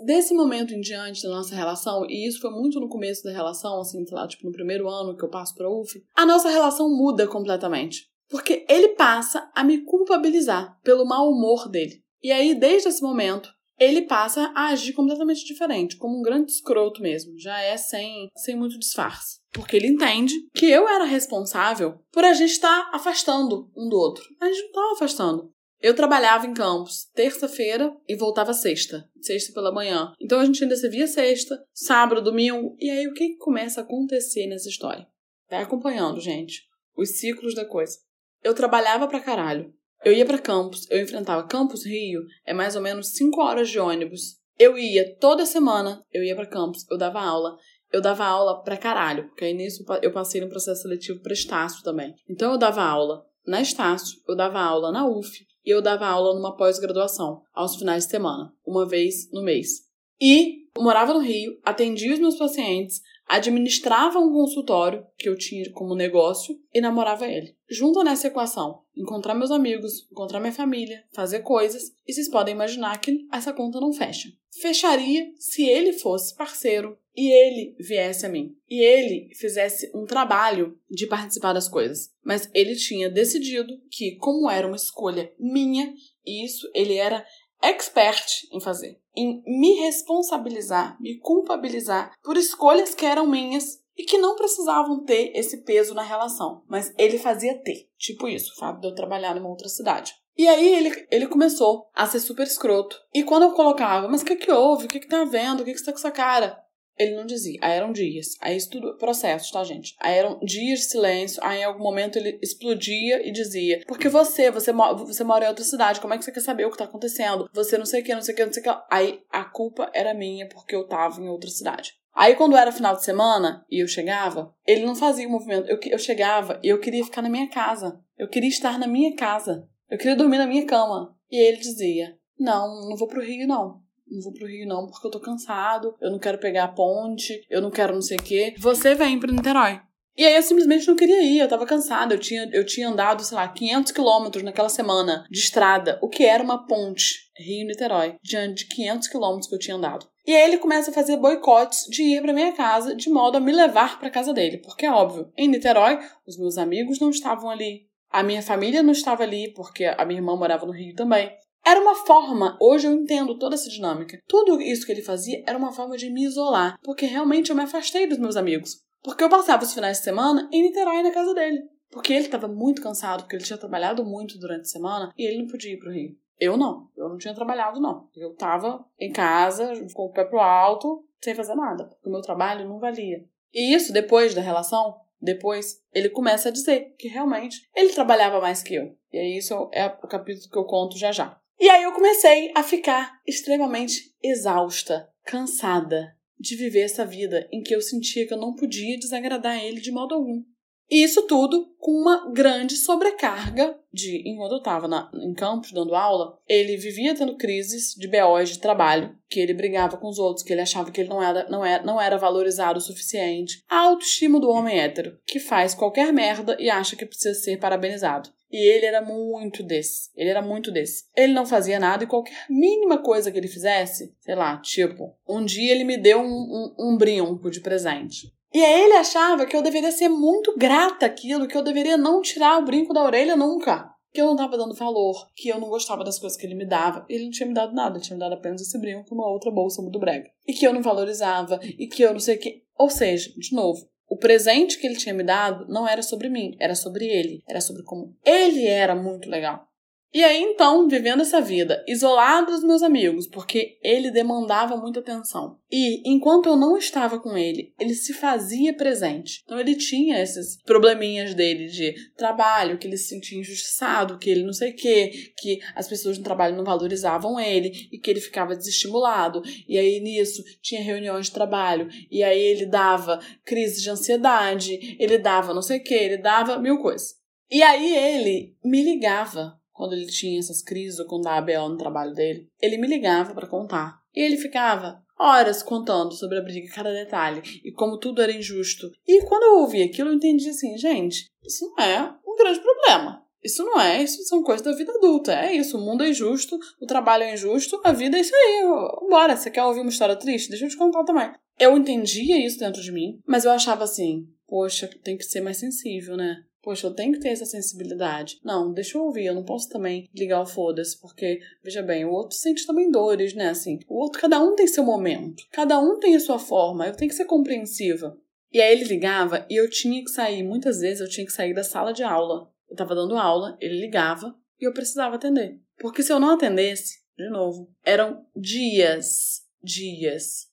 [0.05, 3.79] Desse momento em diante da nossa relação, e isso foi muito no começo da relação,
[3.79, 6.89] assim, sei lá, tipo no primeiro ano que eu passo pra UF, a nossa relação
[6.89, 8.09] muda completamente.
[8.29, 12.01] Porque ele passa a me culpabilizar pelo mau humor dele.
[12.23, 17.01] E aí, desde esse momento, ele passa a agir completamente diferente, como um grande escroto
[17.01, 19.39] mesmo, já é sem, sem muito disfarce.
[19.51, 23.97] Porque ele entende que eu era responsável por a gente estar tá afastando um do
[23.97, 24.23] outro.
[24.39, 25.51] A gente não estava afastando.
[25.81, 30.13] Eu trabalhava em Campos terça-feira e voltava sexta, sexta pela manhã.
[30.21, 32.77] Então a gente ainda se via sexta, sábado, domingo.
[32.79, 35.07] E aí o que começa a acontecer nessa história?
[35.49, 37.97] Vai acompanhando, gente, os ciclos da coisa.
[38.43, 39.73] Eu trabalhava pra caralho.
[40.03, 43.79] Eu ia para Campos, eu enfrentava Campos Rio, é mais ou menos 5 horas de
[43.79, 44.39] ônibus.
[44.57, 47.55] Eu ia toda semana, eu ia para Campos, eu dava aula.
[47.91, 51.83] Eu dava aula pra caralho, porque aí nisso eu passei no processo seletivo pra Estácio
[51.83, 52.15] também.
[52.29, 56.33] Então eu dava aula na Estácio, eu dava aula na UF e eu dava aula
[56.33, 59.81] numa pós-graduação, aos finais de semana, uma vez no mês.
[60.19, 65.95] E morava no Rio, atendia os meus pacientes, administrava um consultório que eu tinha como
[65.95, 67.55] negócio e namorava ele.
[67.69, 72.99] Junto nessa equação, encontrar meus amigos, encontrar minha família, fazer coisas, e vocês podem imaginar
[72.99, 74.29] que essa conta não fecha.
[74.61, 80.77] Fecharia se ele fosse parceiro e ele viesse a mim e ele fizesse um trabalho
[80.89, 82.11] de participar das coisas.
[82.23, 85.93] Mas ele tinha decidido que, como era uma escolha minha,
[86.25, 87.25] isso ele era
[87.61, 94.17] expert em fazer, em me responsabilizar, me culpabilizar por escolhas que eram minhas e que
[94.17, 97.89] não precisavam ter esse peso na relação, mas ele fazia ter.
[97.97, 100.15] Tipo isso, o fato de eu trabalhar numa outra cidade.
[100.37, 102.97] E aí ele, ele começou a ser super escroto.
[103.13, 104.85] E quando eu colocava, mas o que que houve?
[104.85, 105.61] O que que tá vendo?
[105.61, 106.57] O que que você tá com essa cara?
[107.01, 107.57] Ele não dizia.
[107.63, 108.37] Aí eram dias.
[108.39, 109.95] Aí isso tudo processos, tá, gente?
[109.99, 111.43] Aí eram dias de silêncio.
[111.43, 115.63] Aí em algum momento ele explodia e dizia: Porque você, você, você mora em outra
[115.63, 117.49] cidade, como é que você quer saber o que tá acontecendo?
[117.51, 118.83] Você não sei o que, não sei o que, não sei o que.
[118.91, 121.93] Aí a culpa era minha porque eu tava em outra cidade.
[122.13, 125.67] Aí, quando era final de semana e eu chegava, ele não fazia o movimento.
[125.69, 127.99] Eu, eu chegava e eu queria ficar na minha casa.
[128.17, 129.67] Eu queria estar na minha casa.
[129.89, 131.15] Eu queria dormir na minha cama.
[131.31, 133.81] E ele dizia: Não, não vou pro Rio, não.
[134.11, 135.95] Não vou pro Rio, não, porque eu tô cansado.
[136.01, 137.45] Eu não quero pegar a ponte.
[137.49, 138.53] Eu não quero não sei o quê.
[138.59, 139.79] Você vem pro Niterói.
[140.17, 143.23] E aí eu simplesmente não queria ir, eu tava cansada, eu tinha, eu tinha andado,
[143.23, 148.65] sei lá, 500 quilômetros naquela semana de estrada, o que era uma ponte, Rio-Niterói, diante
[148.65, 150.05] de 500 quilômetros que eu tinha andado.
[150.27, 153.39] E aí ele começa a fazer boicotes de ir para minha casa, de modo a
[153.39, 155.97] me levar para casa dele, porque é óbvio, em Niterói,
[156.27, 160.19] os meus amigos não estavam ali, a minha família não estava ali, porque a minha
[160.19, 161.31] irmã morava no Rio também.
[161.65, 164.19] Era uma forma, hoje eu entendo toda essa dinâmica.
[164.27, 167.63] Tudo isso que ele fazia era uma forma de me isolar, porque realmente eu me
[167.63, 168.81] afastei dos meus amigos.
[169.03, 171.61] Porque eu passava os finais de semana em Niterói na casa dele.
[171.91, 175.39] Porque ele estava muito cansado, porque ele tinha trabalhado muito durante a semana e ele
[175.39, 176.15] não podia ir pro Rio.
[176.39, 176.89] Eu não.
[176.97, 178.09] Eu não tinha trabalhado, não.
[178.15, 181.85] Eu tava em casa, com o pé pro alto, sem fazer nada.
[181.85, 183.23] Porque o meu trabalho não valia.
[183.53, 188.63] E isso, depois da relação, depois, ele começa a dizer que realmente ele trabalhava mais
[188.63, 188.95] que eu.
[189.13, 191.39] E aí, isso é o capítulo que eu conto já já.
[191.61, 197.75] E aí eu comecei a ficar extremamente exausta, cansada de viver essa vida em que
[197.75, 200.41] eu sentia que eu não podia desagradar ele de modo algum.
[200.89, 206.35] E isso tudo com uma grande sobrecarga de, enquanto eu estava em campus dando aula,
[206.49, 210.51] ele vivia tendo crises de BOs de trabalho, que ele brigava com os outros, que
[210.51, 213.63] ele achava que ele não era, não era, não era valorizado o suficiente.
[213.69, 218.31] A autoestima do homem hétero, que faz qualquer merda e acha que precisa ser parabenizado.
[218.51, 220.09] E ele era muito desse.
[220.15, 221.05] Ele era muito desse.
[221.15, 225.43] Ele não fazia nada e qualquer mínima coisa que ele fizesse, sei lá, tipo, um
[225.45, 228.33] dia ele me deu um, um, um brinco de presente.
[228.53, 232.21] E aí ele achava que eu deveria ser muito grata àquilo, que eu deveria não
[232.21, 233.89] tirar o brinco da orelha nunca.
[234.13, 236.65] Que eu não estava dando valor, que eu não gostava das coisas que ele me
[236.65, 237.05] dava.
[237.07, 239.29] Ele não tinha me dado nada, ele tinha me dado apenas esse brinco com uma
[239.29, 240.29] outra bolsa muito brega.
[240.45, 242.61] E que eu não valorizava, e que eu não sei o que.
[242.77, 246.53] Ou seja, de novo, o presente que ele tinha me dado não era sobre mim,
[246.59, 247.41] era sobre ele.
[247.47, 249.65] Era sobre como ele era muito legal.
[250.13, 255.57] E aí então, vivendo essa vida, isolado dos meus amigos, porque ele demandava muita atenção.
[255.71, 259.41] E enquanto eu não estava com ele, ele se fazia presente.
[259.45, 264.43] Então ele tinha esses probleminhas dele de trabalho, que ele se sentia injustiçado, que ele
[264.43, 268.19] não sei o quê, que as pessoas no trabalho não valorizavam ele e que ele
[268.19, 269.41] ficava desestimulado.
[269.65, 275.17] E aí nisso tinha reuniões de trabalho, e aí ele dava crise de ansiedade, ele
[275.17, 277.15] dava não sei o quê, ele dava mil coisas.
[277.49, 281.75] E aí ele me ligava quando ele tinha essas crises ou quando dava BO no
[281.75, 283.99] trabalho dele, ele me ligava para contar.
[284.15, 288.91] E ele ficava horas contando sobre a briga, cada detalhe, e como tudo era injusto.
[289.07, 293.25] E quando eu ouvi aquilo, eu entendi assim, gente, isso não é um grande problema.
[293.43, 295.33] Isso não é, isso são coisas da vida adulta.
[295.33, 298.61] É isso, o mundo é injusto, o trabalho é injusto, a vida é isso aí.
[299.09, 300.49] Bora, você quer ouvir uma história triste?
[300.49, 301.31] Deixa eu te contar também.
[301.59, 305.57] Eu entendia isso dentro de mim, mas eu achava assim, poxa, tem que ser mais
[305.57, 306.43] sensível, né?
[306.61, 308.39] Poxa, eu tenho que ter essa sensibilidade.
[308.43, 312.11] Não, deixa eu ouvir, eu não posso também ligar o foda-se, porque, veja bem, o
[312.11, 313.49] outro sente também dores, né?
[313.49, 316.95] Assim, o outro, cada um tem seu momento, cada um tem a sua forma, eu
[316.95, 318.15] tenho que ser compreensiva.
[318.51, 321.53] E aí ele ligava e eu tinha que sair, muitas vezes eu tinha que sair
[321.53, 322.51] da sala de aula.
[322.69, 325.59] Eu tava dando aula, ele ligava e eu precisava atender.
[325.79, 330.50] Porque se eu não atendesse, de novo, eram dias, dias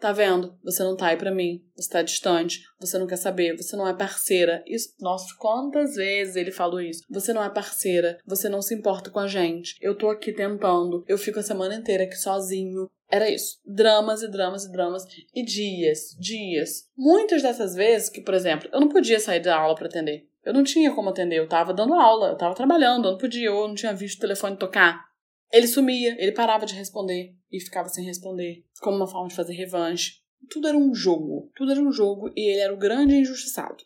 [0.00, 0.56] Tá vendo?
[0.64, 1.62] Você não tá aí pra mim.
[1.76, 2.62] Você tá distante.
[2.80, 3.54] Você não quer saber.
[3.54, 4.64] Você não é parceira.
[4.66, 7.04] Isso, nossa, quantas vezes ele falou isso?
[7.10, 8.18] Você não é parceira.
[8.26, 9.76] Você não se importa com a gente.
[9.78, 11.04] Eu tô aqui tentando.
[11.06, 12.88] Eu fico a semana inteira aqui sozinho.
[13.10, 13.58] Era isso.
[13.66, 15.04] Dramas e dramas e dramas.
[15.34, 16.88] E dias, dias.
[16.96, 20.26] Muitas dessas vezes que, por exemplo, eu não podia sair da aula para atender.
[20.42, 21.38] Eu não tinha como atender.
[21.38, 22.28] Eu tava dando aula.
[22.28, 23.04] Eu tava trabalhando.
[23.04, 23.48] Eu não podia.
[23.48, 25.09] Eu não tinha visto o telefone tocar.
[25.52, 29.54] Ele sumia, ele parava de responder e ficava sem responder, como uma forma de fazer
[29.54, 30.20] revanche.
[30.48, 33.84] Tudo era um jogo, tudo era um jogo e ele era o grande injustiçado.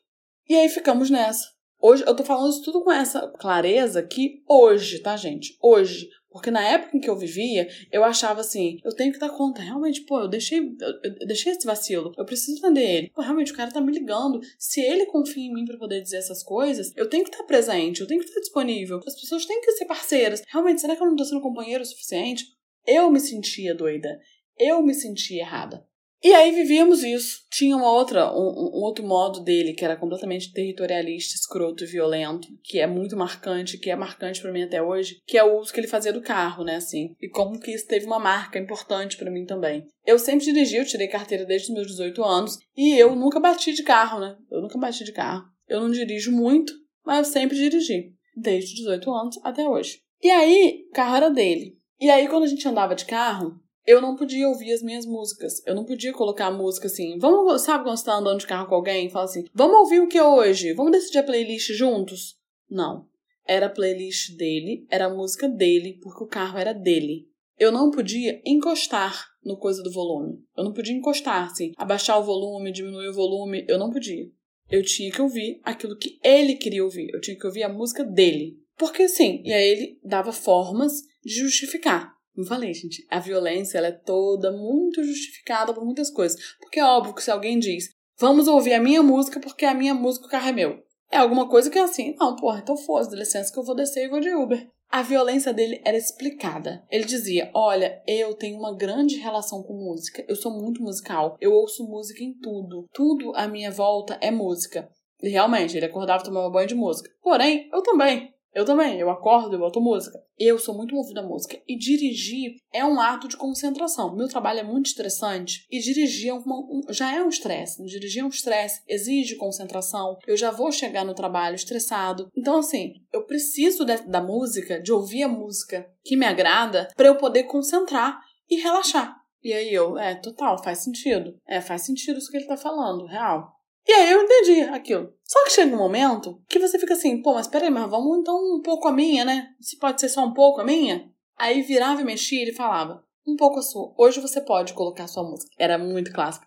[0.49, 1.55] E aí ficamos nessa.
[1.81, 5.57] Hoje, eu tô falando isso tudo com essa clareza que hoje, tá, gente?
[5.61, 9.31] Hoje, porque na época em que eu vivia, eu achava assim, eu tenho que dar
[9.31, 9.63] conta.
[9.63, 12.13] Realmente, pô, eu deixei, eu, eu deixei esse vacilo.
[12.19, 13.11] Eu preciso entender ele.
[13.15, 14.41] Pô, realmente, o cara tá me ligando.
[14.59, 18.01] Se ele confia em mim para poder dizer essas coisas, eu tenho que estar presente,
[18.01, 19.01] eu tenho que estar disponível.
[19.07, 20.43] As pessoas têm que ser parceiras.
[20.49, 22.45] Realmente, será que eu não tô sendo companheiro o suficiente?
[22.85, 24.19] Eu me sentia doida.
[24.59, 25.87] Eu me sentia errada.
[26.25, 27.41] E aí vivíamos isso.
[27.51, 32.49] Tinha uma outra, um, um, outro modo dele que era completamente territorialista, escroto e violento,
[32.63, 35.71] que é muito marcante, que é marcante para mim até hoje, que é o uso
[35.71, 37.15] que ele fazia do carro, né, assim.
[37.21, 39.87] E como que isso teve uma marca importante para mim também.
[40.07, 43.75] Eu sempre dirigi, eu tirei carteira desde os meus 18 anos e eu nunca bati
[43.75, 44.35] de carro, né?
[44.51, 45.45] Eu nunca bati de carro.
[45.69, 46.73] Eu não dirijo muito,
[47.05, 49.99] mas eu sempre dirigi, desde os 18 anos até hoje.
[50.23, 51.77] E aí, o carro era dele.
[52.01, 55.65] E aí, quando a gente andava de carro, eu não podia ouvir as minhas músicas.
[55.67, 57.19] Eu não podia colocar a música assim.
[57.19, 60.01] Vamos, sabe quando você tá andando de carro com alguém e fala assim: vamos ouvir
[60.01, 60.73] o que é hoje?
[60.73, 62.37] Vamos decidir a playlist juntos?
[62.69, 63.07] Não.
[63.47, 67.29] Era a playlist dele, era a música dele, porque o carro era dele.
[67.59, 70.39] Eu não podia encostar no coisa do volume.
[70.57, 73.65] Eu não podia encostar, assim, abaixar o volume, diminuir o volume.
[73.69, 74.25] Eu não podia.
[74.71, 77.11] Eu tinha que ouvir aquilo que ele queria ouvir.
[77.13, 78.57] Eu tinha que ouvir a música dele.
[78.77, 82.14] Porque assim, e aí ele dava formas de justificar.
[82.35, 86.39] Como falei, gente, a violência ela é toda muito justificada por muitas coisas.
[86.61, 89.95] Porque é óbvio que se alguém diz, vamos ouvir a minha música porque a minha
[89.95, 90.83] música o carro é meu.
[91.11, 93.77] É alguma coisa que é assim, não, porra, então foda, dá licença que eu vou
[93.77, 94.69] descer e vou de Uber.
[94.91, 96.85] A violência dele era explicada.
[96.89, 100.25] Ele dizia: Olha, eu tenho uma grande relação com música.
[100.29, 101.37] Eu sou muito musical.
[101.41, 102.87] Eu ouço música em tudo.
[102.93, 104.89] Tudo à minha volta é música.
[105.21, 107.11] E realmente, ele acordava e tomava banho de música.
[107.21, 108.34] Porém, eu também.
[108.55, 110.23] Eu também, eu acordo, eu boto música.
[110.39, 111.61] Eu sou muito movida a música.
[111.67, 114.15] E dirigir é um ato de concentração.
[114.15, 117.85] Meu trabalho é muito estressante e dirigir é uma, um, já é um estresse.
[117.85, 120.17] Dirigir é um estresse, exige concentração.
[120.27, 122.29] Eu já vou chegar no trabalho estressado.
[122.37, 127.09] Então, assim, eu preciso de, da música, de ouvir a música que me agrada, para
[127.09, 129.17] eu poder concentrar e relaxar.
[129.43, 131.39] E aí eu, é, total, faz sentido.
[131.47, 133.54] É, faz sentido isso que ele tá falando, real.
[133.87, 135.13] E aí eu entendi aquilo.
[135.25, 138.37] Só que chega um momento que você fica assim, pô, mas peraí, mas vamos então
[138.57, 139.49] um pouco a minha, né?
[139.61, 141.11] Se pode ser só um pouco a minha?
[141.37, 143.93] Aí virava e mexia e ele falava, um pouco a sua.
[143.99, 145.51] Hoje você pode colocar a sua música.
[145.59, 146.47] Era muito clássica.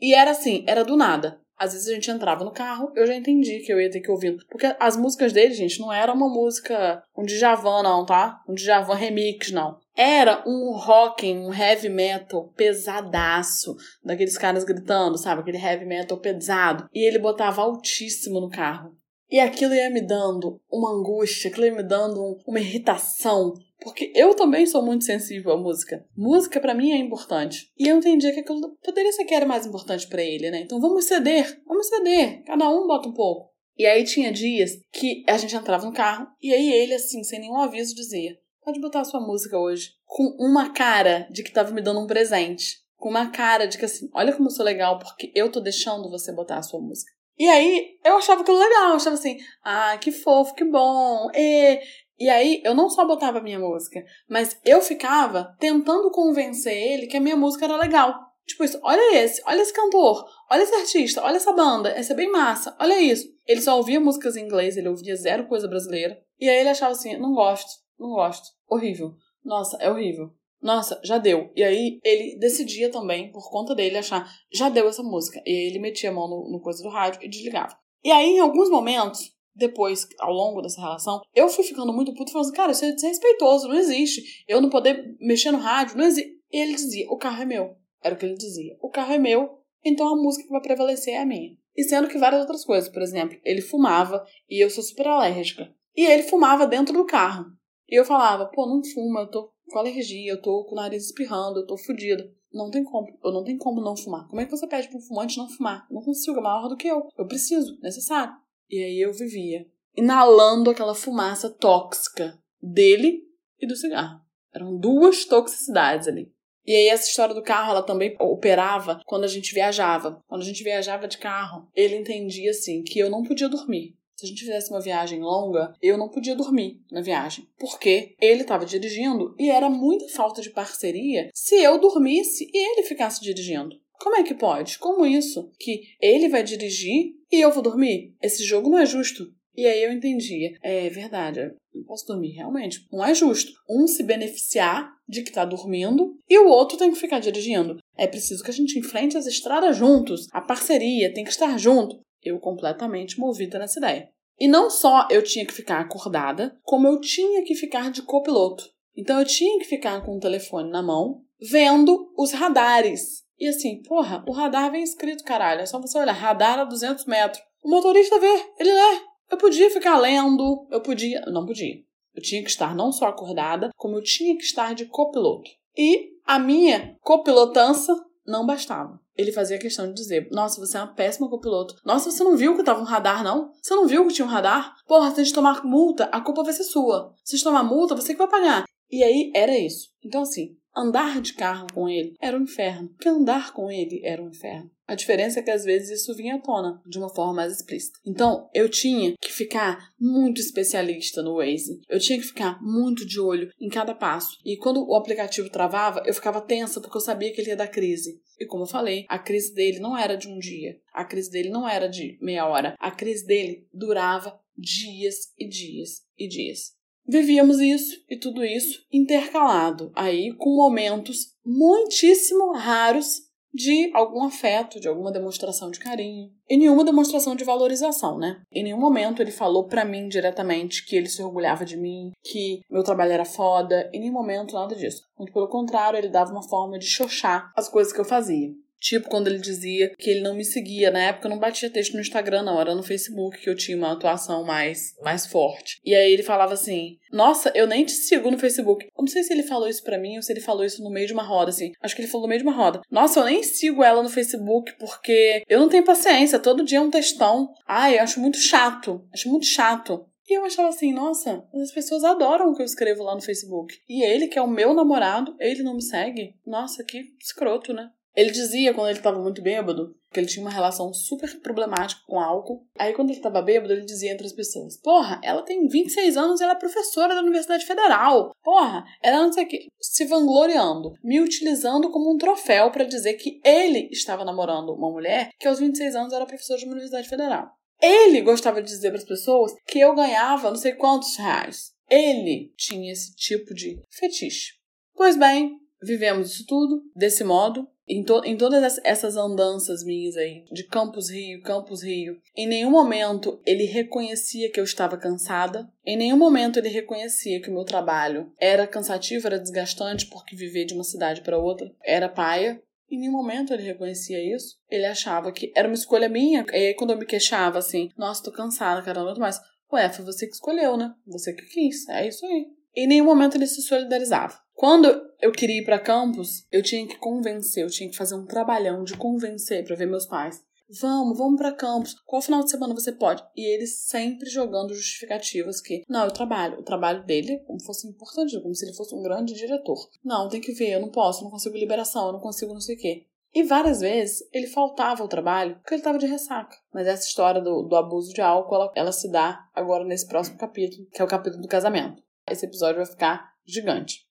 [0.00, 1.39] E era assim, era do nada.
[1.60, 4.10] Às vezes a gente entrava no carro, eu já entendi que eu ia ter que
[4.10, 4.34] ouvir.
[4.48, 8.40] Porque as músicas dele, gente, não era uma música, um Djavan, não, tá?
[8.48, 9.76] Um Djavan remix, não.
[9.94, 15.42] Era um rock, um heavy metal pesadaço, daqueles caras gritando, sabe?
[15.42, 16.88] Aquele heavy metal pesado.
[16.94, 18.96] E ele botava altíssimo no carro.
[19.30, 23.52] E aquilo ia me dando uma angústia, aquilo ia me dando uma irritação,
[23.82, 26.06] porque eu também sou muito sensível à música.
[26.16, 27.70] Música para mim é importante.
[27.78, 30.60] E eu entendi que aquilo poderia ser que era mais importante para ele, né?
[30.60, 32.42] Então vamos ceder, vamos ceder.
[32.44, 33.50] Cada um bota um pouco.
[33.76, 37.40] E aí tinha dias que a gente entrava no carro e aí ele, assim, sem
[37.40, 39.92] nenhum aviso, dizia: Pode botar a sua música hoje.
[40.04, 42.80] Com uma cara de que tava me dando um presente.
[42.96, 46.10] Com uma cara de que assim, olha como eu sou legal porque eu tô deixando
[46.10, 47.10] você botar a sua música.
[47.38, 51.30] E aí eu achava aquilo legal, eu achava assim, ah, que fofo, que bom.
[51.34, 51.80] E
[52.20, 57.06] e aí, eu não só botava a minha música, mas eu ficava tentando convencer ele
[57.06, 58.14] que a minha música era legal.
[58.46, 62.16] Tipo isso, olha esse, olha esse cantor, olha esse artista, olha essa banda, essa é
[62.16, 63.26] bem massa, olha isso.
[63.46, 66.20] Ele só ouvia músicas em inglês, ele ouvia zero coisa brasileira.
[66.38, 69.14] E aí ele achava assim, não gosto, não gosto, horrível.
[69.42, 70.30] Nossa, é horrível.
[70.60, 71.50] Nossa, já deu.
[71.56, 75.40] E aí ele decidia também, por conta dele, achar, já deu essa música.
[75.46, 77.78] E aí ele metia a mão no, no coisa do rádio e desligava.
[78.04, 82.32] E aí, em alguns momentos, depois, ao longo dessa relação, eu fui ficando muito puto,
[82.32, 84.44] falando assim, cara, isso é desrespeitoso, não existe.
[84.48, 86.30] Eu não poder mexer no rádio, não existe.
[86.52, 87.76] E ele dizia, o carro é meu.
[88.02, 88.76] Era o que ele dizia.
[88.80, 91.56] O carro é meu, então a música que vai prevalecer é a minha.
[91.76, 95.72] E sendo que várias outras coisas, por exemplo, ele fumava e eu sou super alérgica.
[95.96, 97.46] E ele fumava dentro do carro.
[97.88, 101.06] E eu falava, pô, não fuma, eu tô com alergia, eu tô com o nariz
[101.06, 102.30] espirrando, eu tô fodida.
[102.52, 104.26] Não tem como, eu não tenho como não fumar.
[104.28, 105.86] Como é que você pede pra um fumante não fumar?
[105.88, 107.08] Eu não consigo, é maior do que eu.
[107.16, 108.32] Eu preciso, necessário.
[108.70, 109.66] E aí eu vivia
[109.96, 113.24] inalando aquela fumaça tóxica dele
[113.60, 114.20] e do cigarro.
[114.54, 116.32] Eram duas toxicidades ali.
[116.66, 120.22] E aí essa história do carro, ela também operava quando a gente viajava.
[120.28, 123.96] Quando a gente viajava de carro, ele entendia assim que eu não podia dormir.
[124.14, 128.42] Se a gente fizesse uma viagem longa, eu não podia dormir na viagem, porque ele
[128.42, 133.80] estava dirigindo e era muita falta de parceria se eu dormisse e ele ficasse dirigindo.
[134.00, 134.78] Como é que pode?
[134.78, 135.52] Como isso?
[135.58, 138.14] Que ele vai dirigir e eu vou dormir?
[138.22, 139.24] Esse jogo não é justo.
[139.54, 140.56] E aí eu entendia.
[140.62, 142.86] É verdade, não posso dormir, realmente.
[142.90, 143.52] Não é justo.
[143.68, 147.76] Um se beneficiar de que tá dormindo e o outro tem que ficar dirigindo.
[147.94, 150.28] É preciso que a gente enfrente as estradas juntos.
[150.32, 152.00] A parceria tem que estar junto.
[152.22, 154.08] Eu completamente movida nessa ideia.
[154.38, 158.64] E não só eu tinha que ficar acordada, como eu tinha que ficar de copiloto.
[158.96, 163.80] Então eu tinha que ficar com o telefone na mão, vendo os radares e assim,
[163.82, 165.62] porra, o radar vem escrito, caralho.
[165.62, 167.42] É só você olhar, radar a 200 metros.
[167.64, 169.00] O motorista vê, ele lê.
[169.30, 171.22] Eu podia ficar lendo, eu podia.
[171.22, 171.76] Não podia.
[172.14, 175.48] Eu tinha que estar não só acordada, como eu tinha que estar de copiloto.
[175.74, 177.94] E a minha copilotança
[178.26, 179.00] não bastava.
[179.16, 181.76] Ele fazia questão de dizer: Nossa, você é uma péssima copiloto.
[181.84, 183.52] Nossa, você não viu que tava um radar, não?
[183.62, 184.74] Você não viu que tinha um radar?
[184.86, 187.14] Porra, se a gente tomar multa, a culpa vai ser sua.
[187.24, 188.64] Se a gente tomar multa, você que vai pagar.
[188.90, 189.88] E aí era isso.
[190.04, 192.88] Então, assim, andar de carro com ele era um inferno.
[192.90, 194.70] Porque andar com ele era um inferno.
[194.90, 198.00] A diferença é que às vezes isso vinha à tona de uma forma mais explícita.
[198.04, 201.80] Então, eu tinha que ficar muito especialista no Waze.
[201.88, 204.36] Eu tinha que ficar muito de olho em cada passo.
[204.44, 207.68] E quando o aplicativo travava, eu ficava tensa porque eu sabia que ele ia dar
[207.68, 208.20] crise.
[208.36, 210.80] E como eu falei, a crise dele não era de um dia.
[210.92, 212.74] A crise dele não era de meia hora.
[212.80, 216.74] A crise dele durava dias e dias e dias.
[217.06, 224.88] Vivíamos isso e tudo isso intercalado aí com momentos muitíssimo raros de algum afeto, de
[224.88, 226.30] alguma demonstração de carinho.
[226.48, 228.42] E nenhuma demonstração de valorização, né?
[228.52, 232.60] Em nenhum momento ele falou para mim diretamente que ele se orgulhava de mim, que
[232.70, 233.90] meu trabalho era foda.
[233.92, 235.02] Em nenhum momento nada disso.
[235.18, 238.52] Muito pelo contrário, ele dava uma forma de xoxar as coisas que eu fazia.
[238.80, 240.90] Tipo quando ele dizia que ele não me seguia.
[240.90, 242.60] Na época eu não batia texto no Instagram, não.
[242.60, 245.78] Era no Facebook que eu tinha uma atuação mais, mais forte.
[245.84, 248.86] E aí ele falava assim: Nossa, eu nem te sigo no Facebook.
[248.86, 250.90] Eu não sei se ele falou isso pra mim ou se ele falou isso no
[250.90, 251.72] meio de uma roda, assim.
[251.82, 252.80] Acho que ele falou no meio de uma roda.
[252.90, 256.38] Nossa, eu nem sigo ela no Facebook porque eu não tenho paciência.
[256.38, 257.52] Todo dia é um textão.
[257.68, 259.06] Ai, eu acho muito chato.
[259.12, 260.06] Acho muito chato.
[260.30, 263.76] E eu achava assim, nossa, as pessoas adoram o que eu escrevo lá no Facebook.
[263.88, 266.36] E ele, que é o meu namorado, ele não me segue?
[266.46, 267.90] Nossa, que escroto, né?
[268.14, 272.18] Ele dizia, quando ele estava muito bêbado, que ele tinha uma relação super problemática com
[272.18, 272.66] álcool.
[272.76, 276.40] Aí, quando ele estava bêbado, ele dizia entre as pessoas: Porra, ela tem 26 anos
[276.40, 278.34] e ela é professora da Universidade Federal.
[278.42, 279.68] Porra, ela não sei o que.
[279.80, 285.30] Se vangloriando, me utilizando como um troféu para dizer que ele estava namorando uma mulher
[285.38, 287.48] que aos 26 anos era professora de uma Universidade Federal.
[287.80, 291.72] Ele gostava de dizer para as pessoas que eu ganhava não sei quantos reais.
[291.88, 294.52] Ele tinha esse tipo de fetiche.
[294.94, 300.44] Pois bem, vivemos isso tudo desse modo em, to em todas essas andanças minhas aí,
[300.52, 305.96] de Campus Rio, Campus Rio, em nenhum momento ele reconhecia que eu estava cansada, em
[305.96, 310.74] nenhum momento ele reconhecia que o meu trabalho era cansativo, era desgastante, porque viver de
[310.74, 312.62] uma cidade para outra era paia.
[312.88, 314.56] Em nenhum momento ele reconhecia isso.
[314.68, 316.44] Ele achava que era uma escolha minha.
[316.52, 319.40] E aí, quando eu me queixava assim, nossa, tô cansada, caramba, muito mais.
[319.72, 320.92] Ué, foi você que escolheu, né?
[321.06, 321.88] Você que quis.
[321.88, 322.46] É isso aí.
[322.74, 324.38] Em nenhum momento ele se solidarizava.
[324.60, 328.26] Quando eu queria ir para campus, eu tinha que convencer, eu tinha que fazer um
[328.26, 330.44] trabalhão de convencer para ver meus pais.
[330.82, 331.94] Vamos, vamos para campus.
[332.04, 333.24] Qual final de semana você pode?
[333.34, 336.60] E eles sempre jogando justificativas que, não, eu trabalho.
[336.60, 339.78] O trabalho dele como fosse importante, como se ele fosse um grande diretor.
[340.04, 342.60] Não, tem que ver, eu não posso, eu não consigo liberação, eu não consigo não
[342.60, 343.06] sei o quê.
[343.32, 346.54] E várias vezes ele faltava ao trabalho porque ele estava de ressaca.
[346.70, 350.36] Mas essa história do, do abuso de álcool, ela, ela se dá agora nesse próximo
[350.36, 352.02] capítulo, que é o capítulo do casamento.
[352.28, 354.09] Esse episódio vai ficar gigante.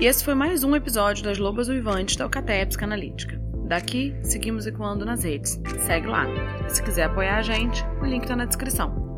[0.00, 3.38] E esse foi mais um episódio das Lobas Uivantes da Alcateia Psicanalítica.
[3.66, 5.60] Daqui, seguimos ecoando nas redes.
[5.80, 6.24] Segue lá.
[6.70, 9.09] Se quiser apoiar a gente, o link está na descrição.